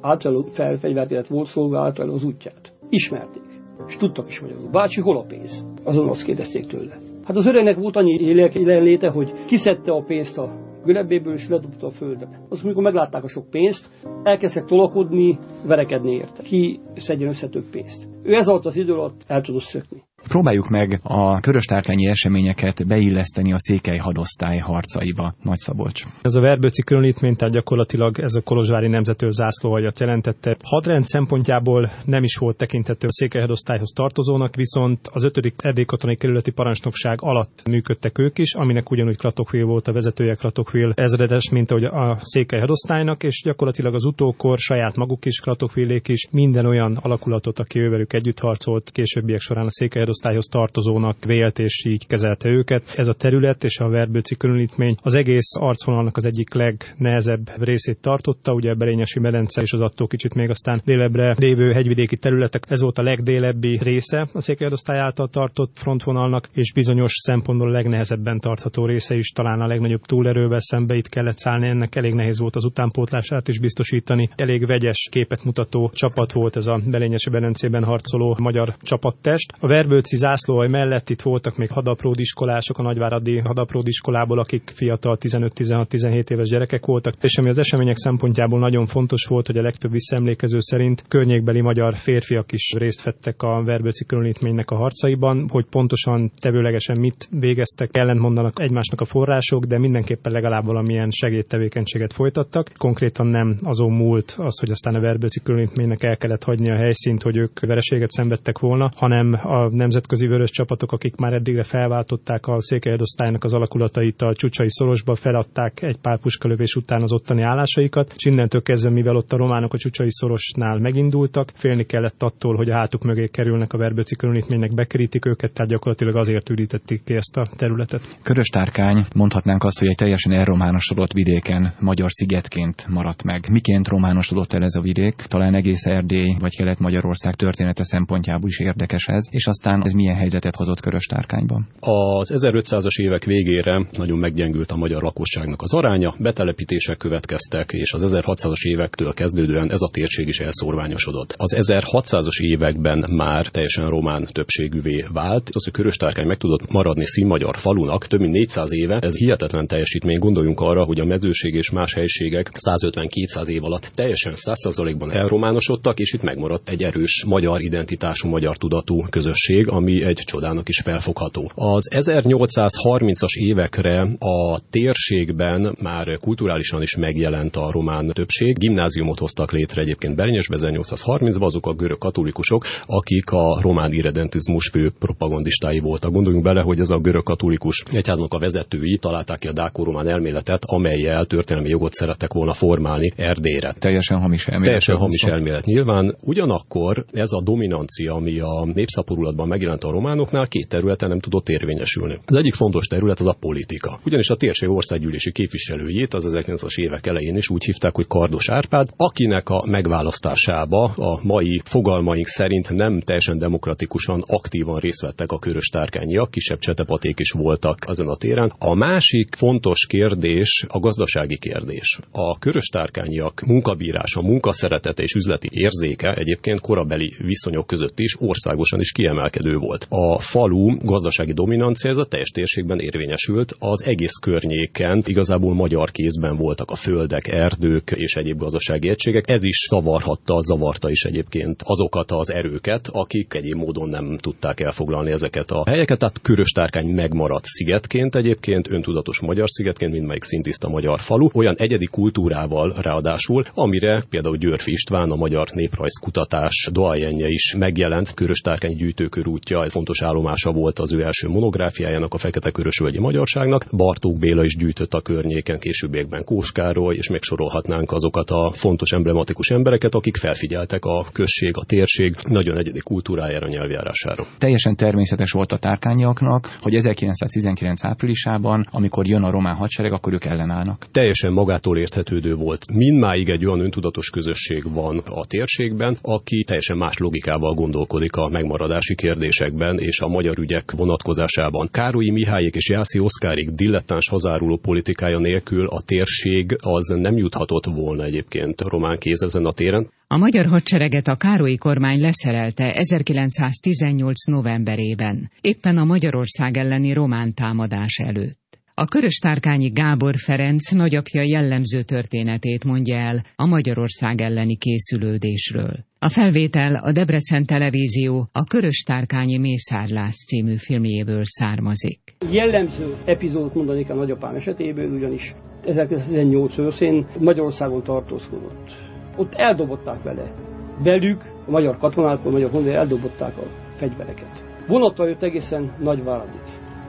általában 0.00 0.48
felfegyvert, 0.48 1.10
illetve 1.10 1.34
volt 1.34 1.48
szolga 1.48 1.78
általában 1.78 2.16
az 2.16 2.24
útját. 2.24 2.72
Ismerték, 2.88 3.42
és 3.86 3.96
tudtak 3.96 4.28
is 4.28 4.40
magyarul. 4.40 4.68
Bácsi, 4.70 5.00
hol 5.00 5.16
a 5.16 5.24
pénz? 5.28 5.64
Azon 5.84 6.08
azt 6.08 6.24
kérdezték 6.24 6.66
tőle. 6.66 6.98
Hát 7.24 7.36
az 7.36 7.46
öregnek 7.46 7.76
volt 7.76 7.96
annyi 7.96 8.34
jelenléte, 8.54 9.10
hogy 9.10 9.32
kiszedte 9.46 9.92
a 9.92 10.02
pénzt 10.02 10.38
a 10.38 10.68
gülebéből 10.84 11.32
és 11.32 11.48
ledobta 11.48 11.86
a 11.86 11.90
földre. 11.90 12.40
Azt 12.48 12.64
amikor 12.64 12.82
meglátták 12.82 13.24
a 13.24 13.28
sok 13.28 13.50
pénzt, 13.50 13.90
elkezdtek 14.22 14.64
tolakodni, 14.64 15.38
verekedni 15.66 16.12
érte. 16.12 16.42
Ki 16.42 16.80
szedjen 16.94 17.28
össze 17.28 17.48
több 17.48 17.70
pénzt. 17.70 18.08
Ő 18.30 18.34
ez 18.34 18.48
alatt 18.48 18.64
az 18.64 18.76
idő 18.76 18.92
alatt 18.92 19.24
el 19.26 19.40
tudott 19.40 19.62
szökni. 19.62 20.04
Próbáljuk 20.28 20.68
meg 20.68 21.00
a 21.02 21.40
köröstárkányi 21.40 22.06
eseményeket 22.06 22.86
beilleszteni 22.86 23.52
a 23.52 23.58
székely 23.58 23.96
hadosztály 23.96 24.58
harcaiba. 24.58 25.34
Nagy 25.42 25.58
Szabolcs. 25.58 26.02
Ez 26.22 26.34
a 26.34 26.40
Verbőci 26.40 26.82
különítmény, 26.82 27.36
tehát 27.36 27.54
gyakorlatilag 27.54 28.20
ez 28.20 28.34
a 28.34 28.40
Kolozsvári 28.40 28.88
Nemzetőr 28.88 29.32
zászlóhagyat 29.32 29.98
jelentette. 29.98 30.56
Hadrend 30.64 31.04
szempontjából 31.04 31.90
nem 32.04 32.22
is 32.22 32.36
volt 32.36 32.56
tekintető 32.56 33.06
a 33.06 33.12
székely 33.12 33.40
hadosztályhoz 33.40 33.90
tartozónak, 33.90 34.54
viszont 34.54 35.00
az 35.12 35.24
5. 35.24 35.54
erdélykatonai 35.56 36.16
kerületi 36.16 36.50
parancsnokság 36.50 37.18
alatt 37.20 37.68
működtek 37.68 38.18
ők 38.18 38.38
is, 38.38 38.54
aminek 38.54 38.90
ugyanúgy 38.90 39.16
Kratokvil 39.16 39.64
volt 39.64 39.88
a 39.88 39.92
vezetője 39.92 40.34
Kratokvil 40.34 40.92
ezredes, 40.94 41.50
mint 41.50 41.70
ahogy 41.70 41.84
a 41.84 42.16
székely 42.18 42.60
hadosztálynak, 42.60 43.22
és 43.22 43.42
gyakorlatilag 43.44 43.94
az 43.94 44.04
utókor 44.04 44.58
saját 44.58 44.96
maguk 44.96 45.24
is, 45.24 45.40
Kratokvilék 45.40 46.08
is 46.08 46.28
minden 46.30 46.66
olyan 46.66 46.98
alakulatot, 47.02 47.58
aki 47.58 47.80
ővelük 47.80 48.12
együtt 48.12 48.38
harcolt, 48.38 48.90
későbbiek 48.90 49.40
során 49.40 49.66
a 49.66 49.70
székely 49.70 50.02
hadosztályhoz 50.10 50.46
tartozónak 50.46 51.24
vélt, 51.24 51.58
és 51.58 51.84
így 51.84 52.06
kezelte 52.06 52.48
őket. 52.48 52.82
Ez 52.96 53.08
a 53.08 53.14
terület 53.14 53.64
és 53.64 53.78
a 53.78 53.88
Verbőci 53.88 54.36
különítmény 54.36 54.94
az 55.02 55.14
egész 55.14 55.56
arcvonalnak 55.58 56.16
az 56.16 56.24
egyik 56.26 56.54
legnehezebb 56.54 57.50
részét 57.58 58.00
tartotta, 58.00 58.52
ugye 58.52 58.74
Berényesi 58.74 59.20
medence 59.20 59.60
és 59.60 59.72
az 59.72 59.80
attól 59.80 60.06
kicsit 60.06 60.34
még 60.34 60.48
aztán 60.48 60.82
délebbre 60.84 61.34
lévő 61.38 61.72
hegyvidéki 61.72 62.16
területek. 62.16 62.62
Ez 62.68 62.80
volt 62.80 62.98
a 62.98 63.02
legdélebbi 63.02 63.78
része 63.82 64.28
a 64.32 64.40
székelyhadosztály 64.40 64.98
által 64.98 65.28
tartott 65.28 65.72
frontvonalnak, 65.74 66.48
és 66.54 66.72
bizonyos 66.72 67.12
szempontból 67.12 67.68
a 67.68 67.72
legnehezebben 67.72 68.38
tartható 68.40 68.86
része 68.86 69.14
is 69.14 69.28
talán 69.30 69.60
a 69.60 69.66
legnagyobb 69.66 70.00
túlerővel 70.00 70.60
szembe 70.60 70.94
itt 70.94 71.08
kellett 71.08 71.38
szállni. 71.38 71.68
Ennek 71.68 71.94
elég 71.94 72.14
nehéz 72.14 72.38
volt 72.38 72.56
az 72.56 72.64
utánpótlását 72.64 73.48
is 73.48 73.60
biztosítani. 73.60 74.28
Elég 74.36 74.66
vegyes 74.66 75.08
képet 75.10 75.44
mutató 75.44 75.90
csapat 75.94 76.32
volt 76.32 76.56
ez 76.56 76.66
a 76.66 76.80
Belényesi 76.86 77.30
Berencében 77.30 77.84
harcoló 77.84 78.36
magyar 78.42 78.76
csapattest. 78.82 79.52
A 79.58 79.66
Verbő 79.66 79.99
Rákóczi 80.00 80.26
zászlóaj 80.26 80.68
mellett 80.68 81.10
itt 81.10 81.22
voltak 81.22 81.56
még 81.56 81.70
hadapródiskolások 81.70 82.78
a 82.78 82.82
nagyváradi 82.82 83.38
hadapródiskolából, 83.38 84.38
akik 84.38 84.70
fiatal 84.74 85.16
15-16-17 85.20 86.30
éves 86.30 86.48
gyerekek 86.48 86.86
voltak, 86.86 87.14
és 87.20 87.38
ami 87.38 87.48
az 87.48 87.58
események 87.58 87.96
szempontjából 87.96 88.58
nagyon 88.58 88.86
fontos 88.86 89.26
volt, 89.28 89.46
hogy 89.46 89.56
a 89.56 89.62
legtöbb 89.62 89.90
visszaemlékező 89.90 90.58
szerint 90.60 91.04
környékbeli 91.08 91.60
magyar 91.60 91.96
férfiak 91.96 92.52
is 92.52 92.74
részt 92.78 93.02
vettek 93.02 93.42
a 93.42 93.62
Verbőci 93.64 94.04
különítménynek 94.04 94.70
a 94.70 94.76
harcaiban, 94.76 95.48
hogy 95.48 95.66
pontosan 95.70 96.30
tevőlegesen 96.40 97.00
mit 97.00 97.28
végeztek, 97.30 97.96
ellentmondanak 97.96 98.60
egymásnak 98.60 99.00
a 99.00 99.04
források, 99.04 99.64
de 99.64 99.78
mindenképpen 99.78 100.32
legalább 100.32 100.64
valamilyen 100.64 101.10
segédtevékenységet 101.10 102.12
folytattak. 102.12 102.70
Konkrétan 102.78 103.26
nem 103.26 103.56
azon 103.62 103.92
múlt 103.92 104.34
az, 104.38 104.60
hogy 104.60 104.70
aztán 104.70 104.94
a 104.94 105.00
Verbőci 105.00 105.40
különítménynek 105.40 106.02
el 106.02 106.16
kellett 106.16 106.44
hagyni 106.44 106.70
a 106.70 106.76
helyszínt, 106.76 107.22
hogy 107.22 107.36
ők 107.36 107.60
vereséget 107.60 108.10
szenvedtek 108.10 108.58
volna, 108.58 108.90
hanem 108.96 109.32
a 109.42 109.68
nem 109.70 109.89
nemzetközi 109.90 110.26
vörös 110.26 110.50
csapatok, 110.50 110.92
akik 110.92 111.16
már 111.16 111.32
eddigre 111.32 111.62
felváltották 111.62 112.46
a 112.46 112.60
székelyhedosztálynak 112.60 113.44
az 113.44 113.52
alakulatait 113.52 114.22
a 114.22 114.34
csúcsai 114.34 114.70
szorosba, 114.70 115.14
feladták 115.14 115.82
egy 115.82 115.98
pár 116.02 116.18
puskalövés 116.18 116.74
után 116.74 117.02
az 117.02 117.12
ottani 117.12 117.42
állásaikat, 117.42 118.12
és 118.16 118.24
innentől 118.24 118.62
kezdve, 118.62 118.90
mivel 118.90 119.16
ott 119.16 119.32
a 119.32 119.36
románok 119.36 119.72
a 119.74 119.78
csúcsai 119.78 120.10
szorosnál 120.10 120.78
megindultak, 120.78 121.48
félni 121.54 121.84
kellett 121.84 122.22
attól, 122.22 122.56
hogy 122.56 122.70
a 122.70 122.76
hátuk 122.76 123.02
mögé 123.02 123.26
kerülnek 123.26 123.72
a 123.72 123.78
verbőci 123.78 124.16
különítménynek, 124.16 124.74
bekerítik 124.74 125.26
őket, 125.26 125.52
tehát 125.52 125.70
gyakorlatilag 125.70 126.16
azért 126.16 126.50
ürítették 126.50 127.02
ki 127.04 127.14
ezt 127.14 127.36
a 127.36 127.46
területet. 127.56 128.18
Körös 128.22 128.48
tárkány, 128.48 129.04
mondhatnánk 129.14 129.64
azt, 129.64 129.78
hogy 129.78 129.88
egy 129.88 129.96
teljesen 129.96 130.32
elrománosodott 130.32 131.12
vidéken 131.12 131.74
magyar 131.80 132.10
szigetként 132.10 132.86
maradt 132.88 133.22
meg. 133.22 133.46
Miként 133.50 133.88
románosodott 133.88 134.52
el 134.52 134.62
ez 134.62 134.74
a 134.74 134.80
vidék? 134.80 135.14
Talán 135.14 135.54
egész 135.54 135.86
Erdély 135.86 136.36
vagy 136.38 136.56
Kelet-Magyarország 136.56 137.34
története 137.34 137.84
szempontjából 137.84 138.48
is 138.48 138.58
érdekes 138.58 139.06
ez, 139.06 139.24
és 139.30 139.46
aztán 139.46 139.79
ez 139.84 139.92
milyen 139.92 140.16
helyzetet 140.16 140.56
hozott 140.56 140.80
Körös 140.80 141.06
Tárkányban? 141.06 141.66
Az 141.80 142.32
1500-as 142.34 143.00
évek 143.00 143.24
végére 143.24 143.86
nagyon 143.92 144.18
meggyengült 144.18 144.70
a 144.70 144.76
magyar 144.76 145.02
lakosságnak 145.02 145.62
az 145.62 145.74
aránya, 145.74 146.14
betelepítések 146.18 146.96
következtek, 146.96 147.72
és 147.72 147.92
az 147.92 148.02
1600-as 148.06 148.62
évektől 148.62 149.12
kezdődően 149.12 149.70
ez 149.70 149.80
a 149.82 149.90
térség 149.92 150.28
is 150.28 150.38
elszórványosodott. 150.38 151.34
Az 151.36 151.56
1600-as 151.58 152.40
években 152.40 153.04
már 153.10 153.46
teljesen 153.46 153.86
román 153.86 154.26
többségűvé 154.32 155.04
vált. 155.12 155.48
Az, 155.52 155.64
hogy 155.64 155.72
Körös 155.72 155.96
Tárkány 155.96 156.26
meg 156.26 156.36
tudott 156.36 156.72
maradni 156.72 157.06
színmagyar 157.06 157.56
falunak 157.56 158.06
több 158.06 158.20
mint 158.20 158.32
400 158.32 158.72
éve, 158.72 158.98
ez 159.00 159.16
hihetetlen 159.16 159.66
teljesítmény. 159.66 160.18
Gondoljunk 160.18 160.60
arra, 160.60 160.84
hogy 160.84 161.00
a 161.00 161.04
mezőség 161.04 161.54
és 161.54 161.70
más 161.70 161.94
helységek 161.94 162.50
150-200 162.54 163.46
év 163.46 163.64
alatt 163.64 163.90
teljesen 163.94 164.32
100%-ban 164.36 165.16
elrománosodtak, 165.16 165.98
és 165.98 166.12
itt 166.12 166.22
megmaradt 166.22 166.68
egy 166.68 166.82
erős 166.82 167.24
magyar 167.26 167.60
identitású, 167.60 168.28
magyar 168.28 168.56
tudatú 168.56 169.02
közösség, 169.10 169.69
ami 169.70 170.04
egy 170.04 170.20
csodának 170.24 170.68
is 170.68 170.80
felfogható. 170.84 171.50
Az 171.54 171.88
1830-as 171.96 173.34
évekre 173.38 174.02
a 174.18 174.60
térségben 174.70 175.74
már 175.82 176.18
kulturálisan 176.18 176.82
is 176.82 176.96
megjelent 176.96 177.56
a 177.56 177.70
román 177.70 178.06
többség. 178.12 178.58
Gimnáziumot 178.58 179.18
hoztak 179.18 179.52
létre 179.52 179.82
egyébként 179.82 180.16
Bernyesbe 180.16 180.56
1830-ban 180.60 181.42
azok 181.42 181.66
a 181.66 181.74
görög 181.74 181.98
katolikusok, 181.98 182.64
akik 182.86 183.30
a 183.30 183.60
román 183.62 183.92
irredentizmus 183.92 184.68
fő 184.68 184.92
propagandistái 184.98 185.78
voltak. 185.78 186.12
Gondoljunk 186.12 186.44
bele, 186.44 186.62
hogy 186.62 186.80
ez 186.80 186.90
a 186.90 186.98
görög 186.98 187.22
katolikus 187.22 187.82
egyháznak 187.92 188.34
a 188.34 188.38
vezetői 188.38 188.98
találták 189.00 189.38
ki 189.38 189.48
a 189.48 189.52
dákó-román 189.52 190.08
elméletet, 190.08 190.62
amelyel 190.64 191.24
történelmi 191.24 191.68
jogot 191.68 191.92
szerettek 191.92 192.32
volna 192.32 192.52
formálni 192.52 193.12
Erdélyre. 193.16 193.72
Teljesen 193.78 194.18
hamis 194.20 194.46
elmélet. 194.46 194.64
Teljesen 194.64 194.96
hamis 194.96 195.22
elmélet. 195.22 195.64
Nyilván 195.64 196.16
ugyanakkor 196.22 197.04
ez 197.12 197.32
a 197.32 197.42
dominancia, 197.42 198.14
ami 198.14 198.40
a 198.40 198.64
népszaporulatban 198.74 199.48
megjelent 199.60 199.84
a 199.84 199.90
románoknál, 199.90 200.46
két 200.46 200.68
területen 200.68 201.08
nem 201.08 201.20
tudott 201.20 201.48
érvényesülni. 201.48 202.18
Az 202.26 202.36
egyik 202.36 202.54
fontos 202.54 202.86
terület 202.86 203.20
az 203.20 203.28
a 203.28 203.36
politika. 203.40 204.00
Ugyanis 204.04 204.28
a 204.30 204.36
térség 204.36 204.68
országgyűlési 204.68 205.32
képviselőjét 205.32 206.14
az 206.14 206.24
1900-as 206.28 206.76
évek 206.76 207.06
elején 207.06 207.36
is 207.36 207.48
úgy 207.48 207.64
hívták, 207.64 207.94
hogy 207.94 208.06
Kardos 208.06 208.48
Árpád, 208.48 208.88
akinek 208.96 209.48
a 209.48 209.64
megválasztásába 209.66 210.84
a 210.84 211.20
mai 211.22 211.60
fogalmaink 211.64 212.26
szerint 212.26 212.70
nem 212.70 213.00
teljesen 213.00 213.38
demokratikusan 213.38 214.22
aktívan 214.26 214.78
részt 214.78 215.00
vettek 215.00 215.32
a 215.32 215.38
körös 215.38 215.68
tárkányiak, 215.68 216.30
kisebb 216.30 216.58
csetepaték 216.58 217.18
is 217.18 217.30
voltak 217.30 217.76
ezen 217.88 218.06
a 218.06 218.16
téren. 218.16 218.52
A 218.58 218.74
másik 218.74 219.34
fontos 219.34 219.86
kérdés 219.86 220.64
a 220.68 220.78
gazdasági 220.78 221.38
kérdés. 221.38 221.98
A 222.10 222.38
körös 222.38 222.66
tárkányiak 222.68 223.40
munkabírása, 223.40 224.20
munkaszeretete 224.20 225.02
és 225.02 225.14
üzleti 225.14 225.48
érzéke 225.52 226.12
egyébként 226.12 226.60
korabeli 226.60 227.12
viszonyok 227.18 227.66
között 227.66 227.98
is 227.98 228.16
országosan 228.20 228.80
is 228.80 228.92
kiemelkedő 228.92 229.49
volt. 229.58 229.86
A 229.88 230.18
falu 230.18 230.76
gazdasági 230.76 231.32
dominancia 231.32 231.90
ez 231.90 231.96
a 231.96 232.04
teljes 232.04 232.30
térségben 232.30 232.78
érvényesült, 232.78 233.54
az 233.58 233.84
egész 233.84 234.12
környéken 234.12 235.02
igazából 235.06 235.54
magyar 235.54 235.90
kézben 235.90 236.36
voltak 236.36 236.70
a 236.70 236.76
földek, 236.76 237.32
erdők 237.32 237.90
és 237.94 238.14
egyéb 238.14 238.38
gazdasági 238.38 238.88
egységek. 238.88 239.30
Ez 239.30 239.44
is 239.44 239.66
zavarhatta, 239.70 240.40
zavarta 240.40 240.90
is 240.90 241.02
egyébként 241.02 241.62
azokat 241.64 242.10
az 242.10 242.32
erőket, 242.32 242.88
akik 242.92 243.34
egyéb 243.34 243.56
módon 243.56 243.88
nem 243.88 244.18
tudták 244.18 244.60
elfoglalni 244.60 245.10
ezeket 245.10 245.50
a 245.50 245.64
helyeket. 245.70 245.98
Tehát 245.98 246.22
Körös 246.22 246.50
Tárkány 246.50 246.86
megmaradt 246.86 247.44
szigetként 247.44 248.14
egyébként, 248.16 248.72
öntudatos 248.72 249.20
magyar 249.20 249.48
szigetként, 249.48 249.92
mint 249.92 250.06
melyik 250.06 250.24
szintiszta 250.24 250.68
magyar 250.68 251.00
falu, 251.00 251.28
olyan 251.34 251.54
egyedi 251.58 251.86
kultúrával 251.86 252.72
ráadásul, 252.82 253.42
amire 253.54 254.04
például 254.10 254.36
Györfi 254.36 254.70
István, 254.70 255.10
a 255.10 255.16
magyar 255.16 255.46
néprajzkutatás 255.52 256.68
doajenje 256.72 257.28
is 257.28 257.54
megjelent 257.58 258.14
Körös 258.14 258.40
Tárkány 258.40 258.76
gyűjtőkör 258.76 259.26
útja, 259.40 259.64
ez 259.64 259.72
fontos 259.72 260.02
állomása 260.02 260.52
volt 260.52 260.78
az 260.78 260.92
ő 260.92 261.02
első 261.02 261.28
monográfiájának, 261.28 262.14
a 262.14 262.18
Fekete 262.18 262.50
Körösvölgyi 262.50 262.98
Magyarságnak. 262.98 263.64
Bartók 263.76 264.18
Béla 264.18 264.44
is 264.44 264.56
gyűjtött 264.56 264.92
a 264.92 265.00
környéken, 265.00 265.58
későbbiekben 265.58 266.24
Kóskároly, 266.24 266.94
és 266.94 267.08
megsorolhatnánk 267.08 267.92
azokat 267.92 268.30
a 268.30 268.50
fontos 268.54 268.90
emblematikus 268.90 269.48
embereket, 269.48 269.94
akik 269.94 270.16
felfigyeltek 270.16 270.84
a 270.84 271.06
község, 271.12 271.56
a 271.56 271.64
térség 271.64 272.14
nagyon 272.28 272.58
egyedi 272.58 272.80
kultúrájára, 272.80 273.48
nyelvjárására. 273.48 274.26
Teljesen 274.38 274.76
természetes 274.76 275.30
volt 275.30 275.52
a 275.52 275.58
tárkányiaknak, 275.58 276.56
hogy 276.60 276.74
1919 276.74 277.84
áprilisában, 277.84 278.66
amikor 278.70 279.06
jön 279.06 279.22
a 279.22 279.30
román 279.30 279.54
hadsereg, 279.54 279.92
akkor 279.92 280.12
ők 280.12 280.24
ellenállnak. 280.24 280.86
Teljesen 280.92 281.32
magától 281.32 281.78
érthetődő 281.78 282.34
volt. 282.34 282.72
Mindmáig 282.72 283.28
egy 283.28 283.46
olyan 283.46 283.60
öntudatos 283.60 284.10
közösség 284.10 284.72
van 284.72 284.98
a 284.98 285.26
térségben, 285.26 285.96
aki 286.02 286.44
teljesen 286.46 286.76
más 286.76 286.98
logikával 286.98 287.54
gondolkodik 287.54 288.16
a 288.16 288.28
megmaradási 288.28 288.94
kérdésekben 289.20 289.78
és 289.78 290.00
a 290.00 290.08
magyar 290.08 290.38
ügyek 290.38 290.72
vonatkozásában. 290.76 291.68
Károlyi 291.70 292.10
Mihályék 292.10 292.54
és 292.54 292.68
Jászi 292.68 292.98
Oszkárik 292.98 293.50
dilettáns 293.50 294.08
hazáruló 294.08 294.56
politikája 294.56 295.18
nélkül 295.18 295.66
a 295.66 295.80
térség 295.80 296.56
az 296.58 296.86
nem 296.86 297.16
juthatott 297.16 297.64
volna 297.64 298.04
egyébként 298.04 298.60
román 298.60 298.96
kéz 298.98 299.22
ezen 299.22 299.44
a 299.44 299.52
téren. 299.52 299.88
A 300.06 300.16
magyar 300.16 300.46
hadsereget 300.46 301.08
a 301.08 301.16
Károlyi 301.16 301.56
kormány 301.56 302.00
leszerelte 302.00 302.70
1918. 302.70 304.24
novemberében, 304.24 305.30
éppen 305.40 305.76
a 305.76 305.84
Magyarország 305.84 306.56
elleni 306.56 306.92
román 306.92 307.34
támadás 307.34 307.98
előtt. 307.98 308.49
A 308.80 308.84
köröstárkányi 308.84 309.68
Gábor 309.68 310.14
Ferenc 310.16 310.70
nagyapja 310.70 311.22
jellemző 311.22 311.82
történetét 311.82 312.64
mondja 312.64 312.96
el 312.96 313.22
a 313.36 313.46
Magyarország 313.46 314.20
elleni 314.20 314.56
készülődésről. 314.56 315.84
A 315.98 316.08
felvétel 316.08 316.74
a 316.74 316.92
Debrecen 316.92 317.46
Televízió 317.46 318.28
a 318.32 318.44
Köröstárkányi 318.44 319.38
Mészárlász 319.38 320.24
című 320.24 320.54
filmjéből 320.54 321.20
származik. 321.24 322.00
Jellemző 322.30 322.96
epizódot 323.04 323.54
mondanék 323.54 323.90
a 323.90 323.94
nagyapám 323.94 324.34
esetéből, 324.34 324.90
ugyanis 324.90 325.34
1918 325.64 326.58
őszén 326.58 327.06
Magyarországon 327.18 327.82
tartózkodott. 327.82 328.70
Ott 329.16 329.34
eldobották 329.34 330.02
vele. 330.02 330.34
Velük, 330.82 331.22
a 331.46 331.50
magyar 331.50 331.78
katonák, 331.78 332.24
a 332.24 332.30
magyar 332.30 332.50
honvéd 332.50 332.74
eldobották 332.74 333.38
a 333.38 333.46
fegyvereket. 333.74 334.44
Vonattal 334.66 335.08
jött 335.08 335.22
egészen 335.22 335.72
Nagyváradig. 335.78 336.40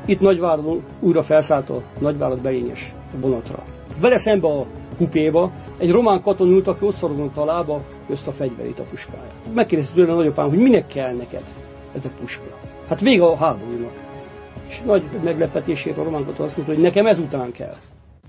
Itt 0.06 0.20
Nagyváradon 0.20 0.84
újra 1.00 1.24
felszállt 1.24 1.70
a 1.70 1.82
Nagyvárad 2.00 2.42
belényes 2.42 2.94
vonatra. 3.20 3.64
Vele 4.00 4.18
szembe 4.18 4.48
a 4.48 4.66
kupéba 4.98 5.52
egy 5.78 5.92
román 5.92 6.22
katon 6.22 6.48
ült, 6.48 6.68
aki 6.68 6.86
ott 6.86 6.96
szorogott 6.96 7.38
a 7.38 7.46
lába, 7.46 7.82
közt 8.08 8.28
a 8.28 8.32
fegyverét, 8.32 8.80
a 8.80 8.84
puskáját. 8.84 9.34
Megkérdezte 9.54 9.96
tőle 9.96 10.12
a 10.12 10.16
nagyapám, 10.16 10.50
hogy 10.50 10.58
minek 10.58 10.88
kell 10.88 11.14
neked 11.14 11.44
ez 11.96 12.06
a 12.06 12.10
puska. 12.20 12.44
Hát 12.88 13.02
vége 13.02 13.26
a 13.26 13.36
háborúnak. 13.36 13.94
És 14.68 14.82
nagy 14.82 15.04
meglepetésére 15.24 16.02
a 16.02 16.04
román 16.04 16.26
katon 16.26 16.46
azt 16.46 16.56
mondta, 16.56 16.74
hogy 16.74 16.84
nekem 16.84 17.06
ezután 17.06 17.52
kell. 17.52 17.76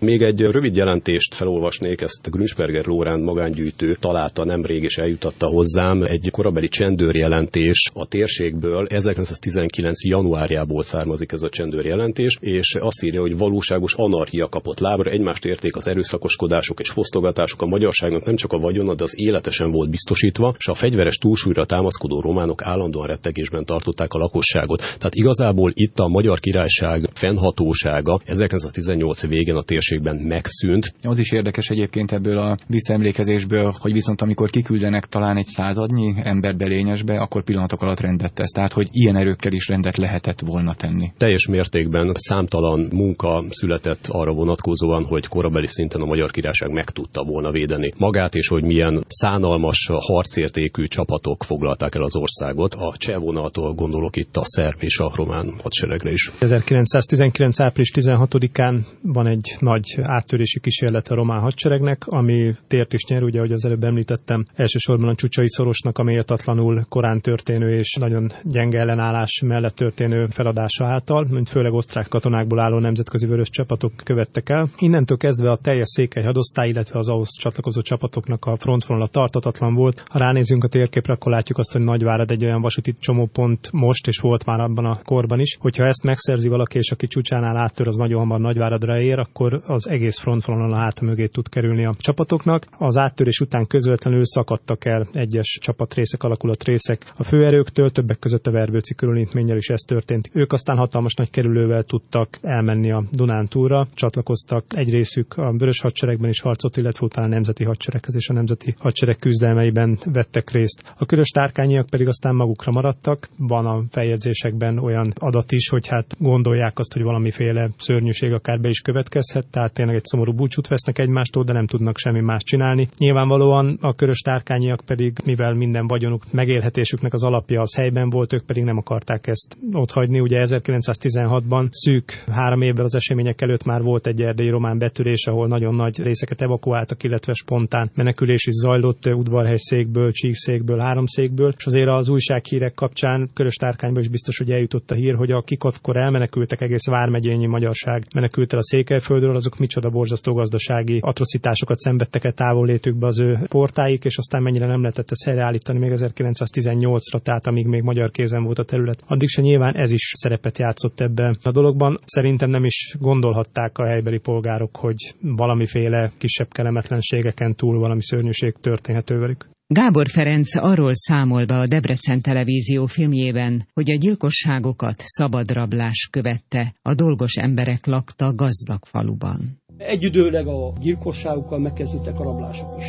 Még 0.02 0.22
egy 0.22 0.40
rövid 0.40 0.76
jelentést 0.76 1.34
felolvasnék, 1.34 2.00
ezt 2.00 2.30
Grünsperger 2.30 2.86
Lóránt 2.86 3.24
magángyűjtő 3.24 3.96
találta 4.00 4.44
nemrég 4.44 4.82
és 4.82 4.96
eljutatta 4.96 5.46
hozzám. 5.46 6.02
Egy 6.02 6.28
korabeli 6.30 6.68
csendőr 6.68 7.14
jelentés 7.14 7.90
a 7.94 8.06
térségből 8.06 8.86
1919. 8.86 10.04
januárjából 10.04 10.82
származik 10.82 11.32
ez 11.32 11.42
a 11.42 11.48
csendőr 11.48 11.84
jelentés, 11.84 12.38
és 12.40 12.76
azt 12.80 13.02
írja, 13.02 13.20
hogy 13.20 13.36
valóságos 13.36 13.94
anarchia 13.96 14.48
kapott 14.48 14.78
lábra, 14.78 15.10
egymást 15.10 15.44
érték 15.44 15.76
az 15.76 15.88
erőszakoskodások 15.88 16.80
és 16.80 16.90
fosztogatások 16.90 17.62
a 17.62 17.66
magyarságnak 17.66 18.24
nem 18.24 18.36
csak 18.36 18.52
a 18.52 18.58
vagyona, 18.58 18.94
de 18.94 19.02
az 19.02 19.20
életesen 19.20 19.70
volt 19.70 19.90
biztosítva, 19.90 20.52
és 20.58 20.66
a 20.66 20.74
fegyveres 20.74 21.16
túlsúlyra 21.16 21.64
támaszkodó 21.64 22.20
románok 22.20 22.62
állandóan 22.62 23.06
rettegésben 23.06 23.64
tartották 23.64 24.12
a 24.12 24.18
lakosságot. 24.18 24.78
Tehát 24.80 25.14
igazából 25.14 25.70
itt 25.74 25.98
a 25.98 26.08
magyar 26.08 26.40
királyság 26.40 27.08
fennhatósága 27.14 28.20
1918 28.24 29.26
végén 29.26 29.54
a 29.54 29.62
térség 29.62 29.90
térségben 29.92 30.16
megszűnt. 30.16 30.94
Az 31.02 31.18
is 31.18 31.32
érdekes 31.32 31.68
egyébként 31.68 32.12
ebből 32.12 32.38
a 32.38 32.56
visszaemlékezésből, 32.66 33.72
hogy 33.80 33.92
viszont 33.92 34.20
amikor 34.20 34.50
kiküldenek 34.50 35.06
talán 35.06 35.36
egy 35.36 35.46
századnyi 35.46 36.14
ember 36.22 36.56
belényesbe, 36.56 37.20
akkor 37.20 37.44
pillanatok 37.44 37.82
alatt 37.82 38.00
rendet 38.00 38.34
tesz. 38.34 38.50
Tehát, 38.50 38.72
hogy 38.72 38.88
ilyen 38.90 39.16
erőkkel 39.16 39.52
is 39.52 39.68
rendet 39.68 39.98
lehetett 39.98 40.40
volna 40.40 40.74
tenni. 40.74 41.12
Teljes 41.16 41.46
mértékben 41.46 42.12
számtalan 42.14 42.88
munka 42.92 43.44
született 43.48 44.06
arra 44.08 44.32
vonatkozóan, 44.32 45.04
hogy 45.04 45.26
korabeli 45.26 45.66
szinten 45.66 46.00
a 46.00 46.06
Magyar 46.06 46.30
Királyság 46.30 46.70
meg 46.70 46.90
tudta 46.90 47.24
volna 47.24 47.50
védeni 47.50 47.92
magát, 47.98 48.34
és 48.34 48.48
hogy 48.48 48.64
milyen 48.64 49.04
szánalmas, 49.08 49.90
harcértékű 49.94 50.82
csapatok 50.82 51.44
foglalták 51.44 51.94
el 51.94 52.02
az 52.02 52.16
országot. 52.16 52.74
A 52.74 52.94
cseh 52.96 53.20
vonaltól 53.20 53.74
gondolok 53.74 54.16
itt 54.16 54.36
a 54.36 54.44
szerb 54.44 54.78
és 54.80 54.98
a 54.98 55.10
román 55.14 55.54
hadseregre 55.62 56.10
is. 56.10 56.30
1919. 56.38 57.60
április 57.60 57.90
16-án 57.94 58.80
van 59.02 59.26
egy 59.26 59.54
nagy 59.58 59.81
nagy 59.82 60.04
áttörési 60.06 60.60
kísérlet 60.60 61.08
a 61.08 61.14
román 61.14 61.40
hadseregnek, 61.40 62.06
ami 62.06 62.52
tért 62.66 62.92
is 62.92 63.04
nyer, 63.04 63.22
ugye, 63.22 63.38
ahogy 63.38 63.52
az 63.52 63.64
előbb 63.64 63.84
említettem, 63.84 64.44
elsősorban 64.54 65.08
a 65.08 65.14
Csucsai 65.14 65.48
Szorosnak 65.48 65.98
a 65.98 66.02
méltatlanul 66.02 66.84
korán 66.88 67.20
történő 67.20 67.74
és 67.74 67.96
nagyon 68.00 68.30
gyenge 68.44 68.78
ellenállás 68.78 69.42
mellett 69.46 69.74
történő 69.74 70.26
feladása 70.26 70.86
által, 70.86 71.26
mint 71.30 71.48
főleg 71.48 71.72
osztrák 71.72 72.08
katonákból 72.08 72.60
álló 72.60 72.78
nemzetközi 72.78 73.26
vörös 73.26 73.50
csapatok 73.50 73.92
követtek 74.04 74.48
el. 74.48 74.68
Innentől 74.78 75.16
kezdve 75.16 75.50
a 75.50 75.56
teljes 75.56 75.88
székely 75.88 76.24
hadosztály, 76.24 76.68
illetve 76.68 76.98
az 76.98 77.08
ahhoz 77.08 77.28
csatlakozó 77.40 77.80
csapatoknak 77.80 78.44
a 78.44 78.56
frontvonala 78.56 79.06
tartatatlan 79.06 79.74
volt. 79.74 80.02
Ha 80.10 80.18
ránézünk 80.18 80.64
a 80.64 80.68
térképre, 80.68 81.12
akkor 81.12 81.32
látjuk 81.32 81.58
azt, 81.58 81.72
hogy 81.72 81.82
Nagyvárad 81.82 82.30
egy 82.30 82.44
olyan 82.44 82.60
vasúti 82.60 82.92
csomópont 82.92 83.72
most, 83.72 84.06
és 84.06 84.18
volt 84.18 84.46
már 84.46 84.60
abban 84.60 84.84
a 84.84 85.00
korban 85.04 85.40
is. 85.40 85.56
Hogyha 85.60 85.86
ezt 85.86 86.04
megszerzi 86.04 86.48
valaki, 86.48 86.76
és 86.78 86.90
aki 86.90 87.06
csúcsánál 87.06 87.56
áttör, 87.56 87.86
az 87.86 87.96
nagyon 87.96 88.18
hamar 88.18 88.40
Nagyváradra 88.40 89.00
ér, 89.00 89.18
akkor 89.18 89.60
az 89.72 89.88
egész 89.88 90.18
frontvonalon 90.18 90.72
a 90.72 90.76
háta 90.76 91.04
mögé 91.04 91.26
tud 91.26 91.48
kerülni 91.48 91.84
a 91.84 91.94
csapatoknak. 91.98 92.66
Az 92.78 92.98
áttörés 92.98 93.40
után 93.40 93.66
közvetlenül 93.66 94.24
szakadtak 94.24 94.84
el 94.84 95.06
egyes 95.12 95.58
csapatrészek, 95.60 96.22
alakulatrészek 96.22 97.12
a 97.16 97.24
főerőktől, 97.24 97.90
többek 97.90 98.18
között 98.18 98.46
a 98.46 98.50
Verbőci 98.50 98.94
körülintménnyel 98.94 99.56
is 99.56 99.68
ez 99.68 99.80
történt. 99.80 100.30
Ők 100.32 100.52
aztán 100.52 100.76
hatalmas 100.76 101.14
nagy 101.14 101.30
kerülővel 101.30 101.82
tudtak 101.82 102.28
elmenni 102.42 102.92
a 102.92 103.04
Dunán 103.10 103.46
túra, 103.46 103.86
csatlakoztak 103.94 104.64
egy 104.68 104.90
részük 104.92 105.36
a 105.36 105.52
Vörös 105.58 105.80
hadseregben 105.80 106.30
is 106.30 106.40
harcot, 106.40 106.76
illetve 106.76 107.06
utána 107.06 107.26
a 107.26 107.30
Nemzeti 107.30 107.64
Hadsereghez 107.64 108.16
és 108.16 108.28
a 108.28 108.32
Nemzeti 108.32 108.74
Hadsereg 108.78 109.16
küzdelmeiben 109.16 109.98
vettek 110.12 110.50
részt. 110.50 110.94
A 110.98 111.06
körös 111.06 111.28
tárkányiak 111.28 111.86
pedig 111.90 112.06
aztán 112.06 112.34
magukra 112.34 112.72
maradtak. 112.72 113.28
Van 113.38 113.66
a 113.66 113.82
feljegyzésekben 113.90 114.78
olyan 114.78 115.12
adat 115.14 115.52
is, 115.52 115.68
hogy 115.68 115.86
hát 115.86 116.16
gondolják 116.18 116.78
azt, 116.78 116.92
hogy 116.92 117.02
valamiféle 117.02 117.70
szörnyűség 117.76 118.32
akár 118.32 118.60
be 118.60 118.68
is 118.68 118.80
következhet, 118.80 119.46
tehát 119.52 119.74
tényleg 119.74 119.94
egy 119.94 120.04
szomorú 120.04 120.32
búcsút 120.32 120.68
vesznek 120.68 120.98
egymástól, 120.98 121.44
de 121.44 121.52
nem 121.52 121.66
tudnak 121.66 121.98
semmi 121.98 122.20
más 122.20 122.42
csinálni. 122.42 122.88
Nyilvánvalóan 122.96 123.78
a 123.80 123.94
körös 123.94 124.20
tárkányiak 124.20 124.82
pedig, 124.86 125.16
mivel 125.24 125.54
minden 125.54 125.86
vagyonuk, 125.86 126.22
megélhetésüknek 126.32 127.12
az 127.12 127.24
alapja 127.24 127.60
az 127.60 127.74
helyben 127.74 128.10
volt, 128.10 128.32
ők 128.32 128.46
pedig 128.46 128.64
nem 128.64 128.76
akarták 128.76 129.26
ezt 129.26 129.58
otthagyni. 129.72 130.20
Ugye 130.20 130.40
1916-ban 130.44 131.66
szűk 131.70 132.24
három 132.32 132.62
évvel 132.62 132.84
az 132.84 132.94
események 132.94 133.40
előtt 133.40 133.64
már 133.64 133.82
volt 133.82 134.06
egy 134.06 134.22
erdélyi 134.22 134.50
román 134.50 134.78
betörés, 134.78 135.26
ahol 135.26 135.46
nagyon 135.46 135.74
nagy 135.74 136.02
részeket 136.02 136.40
evakuáltak, 136.42 137.02
illetve 137.02 137.32
spontán 137.32 137.90
menekülés 137.94 138.46
is 138.46 138.54
zajlott 138.54 139.06
udvarhelyszékből, 139.06 140.10
csíkszékből, 140.10 140.78
háromszékből, 140.78 141.54
és 141.56 141.66
azért 141.66 141.88
az 141.88 142.08
újsághírek 142.08 142.74
kapcsán 142.74 143.30
körös 143.34 143.54
tárkányban 143.54 144.02
is 144.02 144.08
biztos, 144.08 144.38
hogy 144.38 144.50
eljutott 144.50 144.90
a 144.90 144.94
hír, 144.94 145.14
hogy 145.14 145.30
akik 145.30 145.62
akkor 145.62 145.96
elmenekültek, 145.96 146.60
egész 146.60 146.86
vármegyényi 146.86 147.46
magyarság 147.46 148.02
menekült 148.14 148.52
el 148.52 148.58
a 148.58 148.62
Székelyföldről, 148.62 149.34
azok 149.42 149.58
micsoda 149.58 149.90
borzasztó 149.90 150.32
gazdasági 150.32 150.98
atrocitásokat 151.00 151.78
szenvedtek 151.78 152.24
el 152.24 152.32
távollétükbe 152.32 153.06
az 153.06 153.20
ő 153.20 153.38
portáik, 153.48 154.04
és 154.04 154.16
aztán 154.16 154.42
mennyire 154.42 154.66
nem 154.66 154.80
lehetett 154.80 155.10
ezt 155.10 155.24
helyreállítani 155.24 155.78
még 155.78 155.90
1918-ra, 155.94 157.22
tehát 157.22 157.46
amíg 157.46 157.66
még 157.66 157.82
magyar 157.82 158.10
kézen 158.10 158.42
volt 158.42 158.58
a 158.58 158.64
terület. 158.64 159.02
Addig 159.06 159.28
se 159.28 159.42
nyilván 159.42 159.76
ez 159.76 159.90
is 159.90 160.12
szerepet 160.16 160.58
játszott 160.58 161.00
ebben 161.00 161.36
a 161.42 161.50
dologban. 161.50 161.98
Szerintem 162.04 162.50
nem 162.50 162.64
is 162.64 162.96
gondolhatták 163.00 163.78
a 163.78 163.86
helybeli 163.86 164.18
polgárok, 164.18 164.76
hogy 164.76 165.14
valamiféle 165.20 166.12
kisebb 166.18 166.48
kellemetlenségeken 166.48 167.54
túl 167.54 167.78
valami 167.78 168.02
szörnyűség 168.02 168.54
történhető 168.60 169.18
velük. 169.18 169.51
Gábor 169.66 170.08
Ferenc 170.08 170.56
arról 170.56 170.94
számol 170.94 171.44
be 171.44 171.54
a 171.58 171.66
Debrecen 171.66 172.20
televízió 172.20 172.86
filmjében, 172.86 173.66
hogy 173.74 173.90
a 173.90 173.96
gyilkosságokat 173.96 175.02
szabadrablás 175.04 176.08
követte, 176.10 176.74
a 176.82 176.94
dolgos 176.94 177.34
emberek 177.34 177.86
lakta 177.86 178.34
gazdag 178.34 178.84
faluban. 178.84 179.62
Egyidőleg 179.76 180.46
a 180.46 180.72
gyilkosságokkal 180.80 181.58
megkezdődtek 181.58 182.20
a 182.20 182.22
rablások 182.22 182.74
is. 182.78 182.84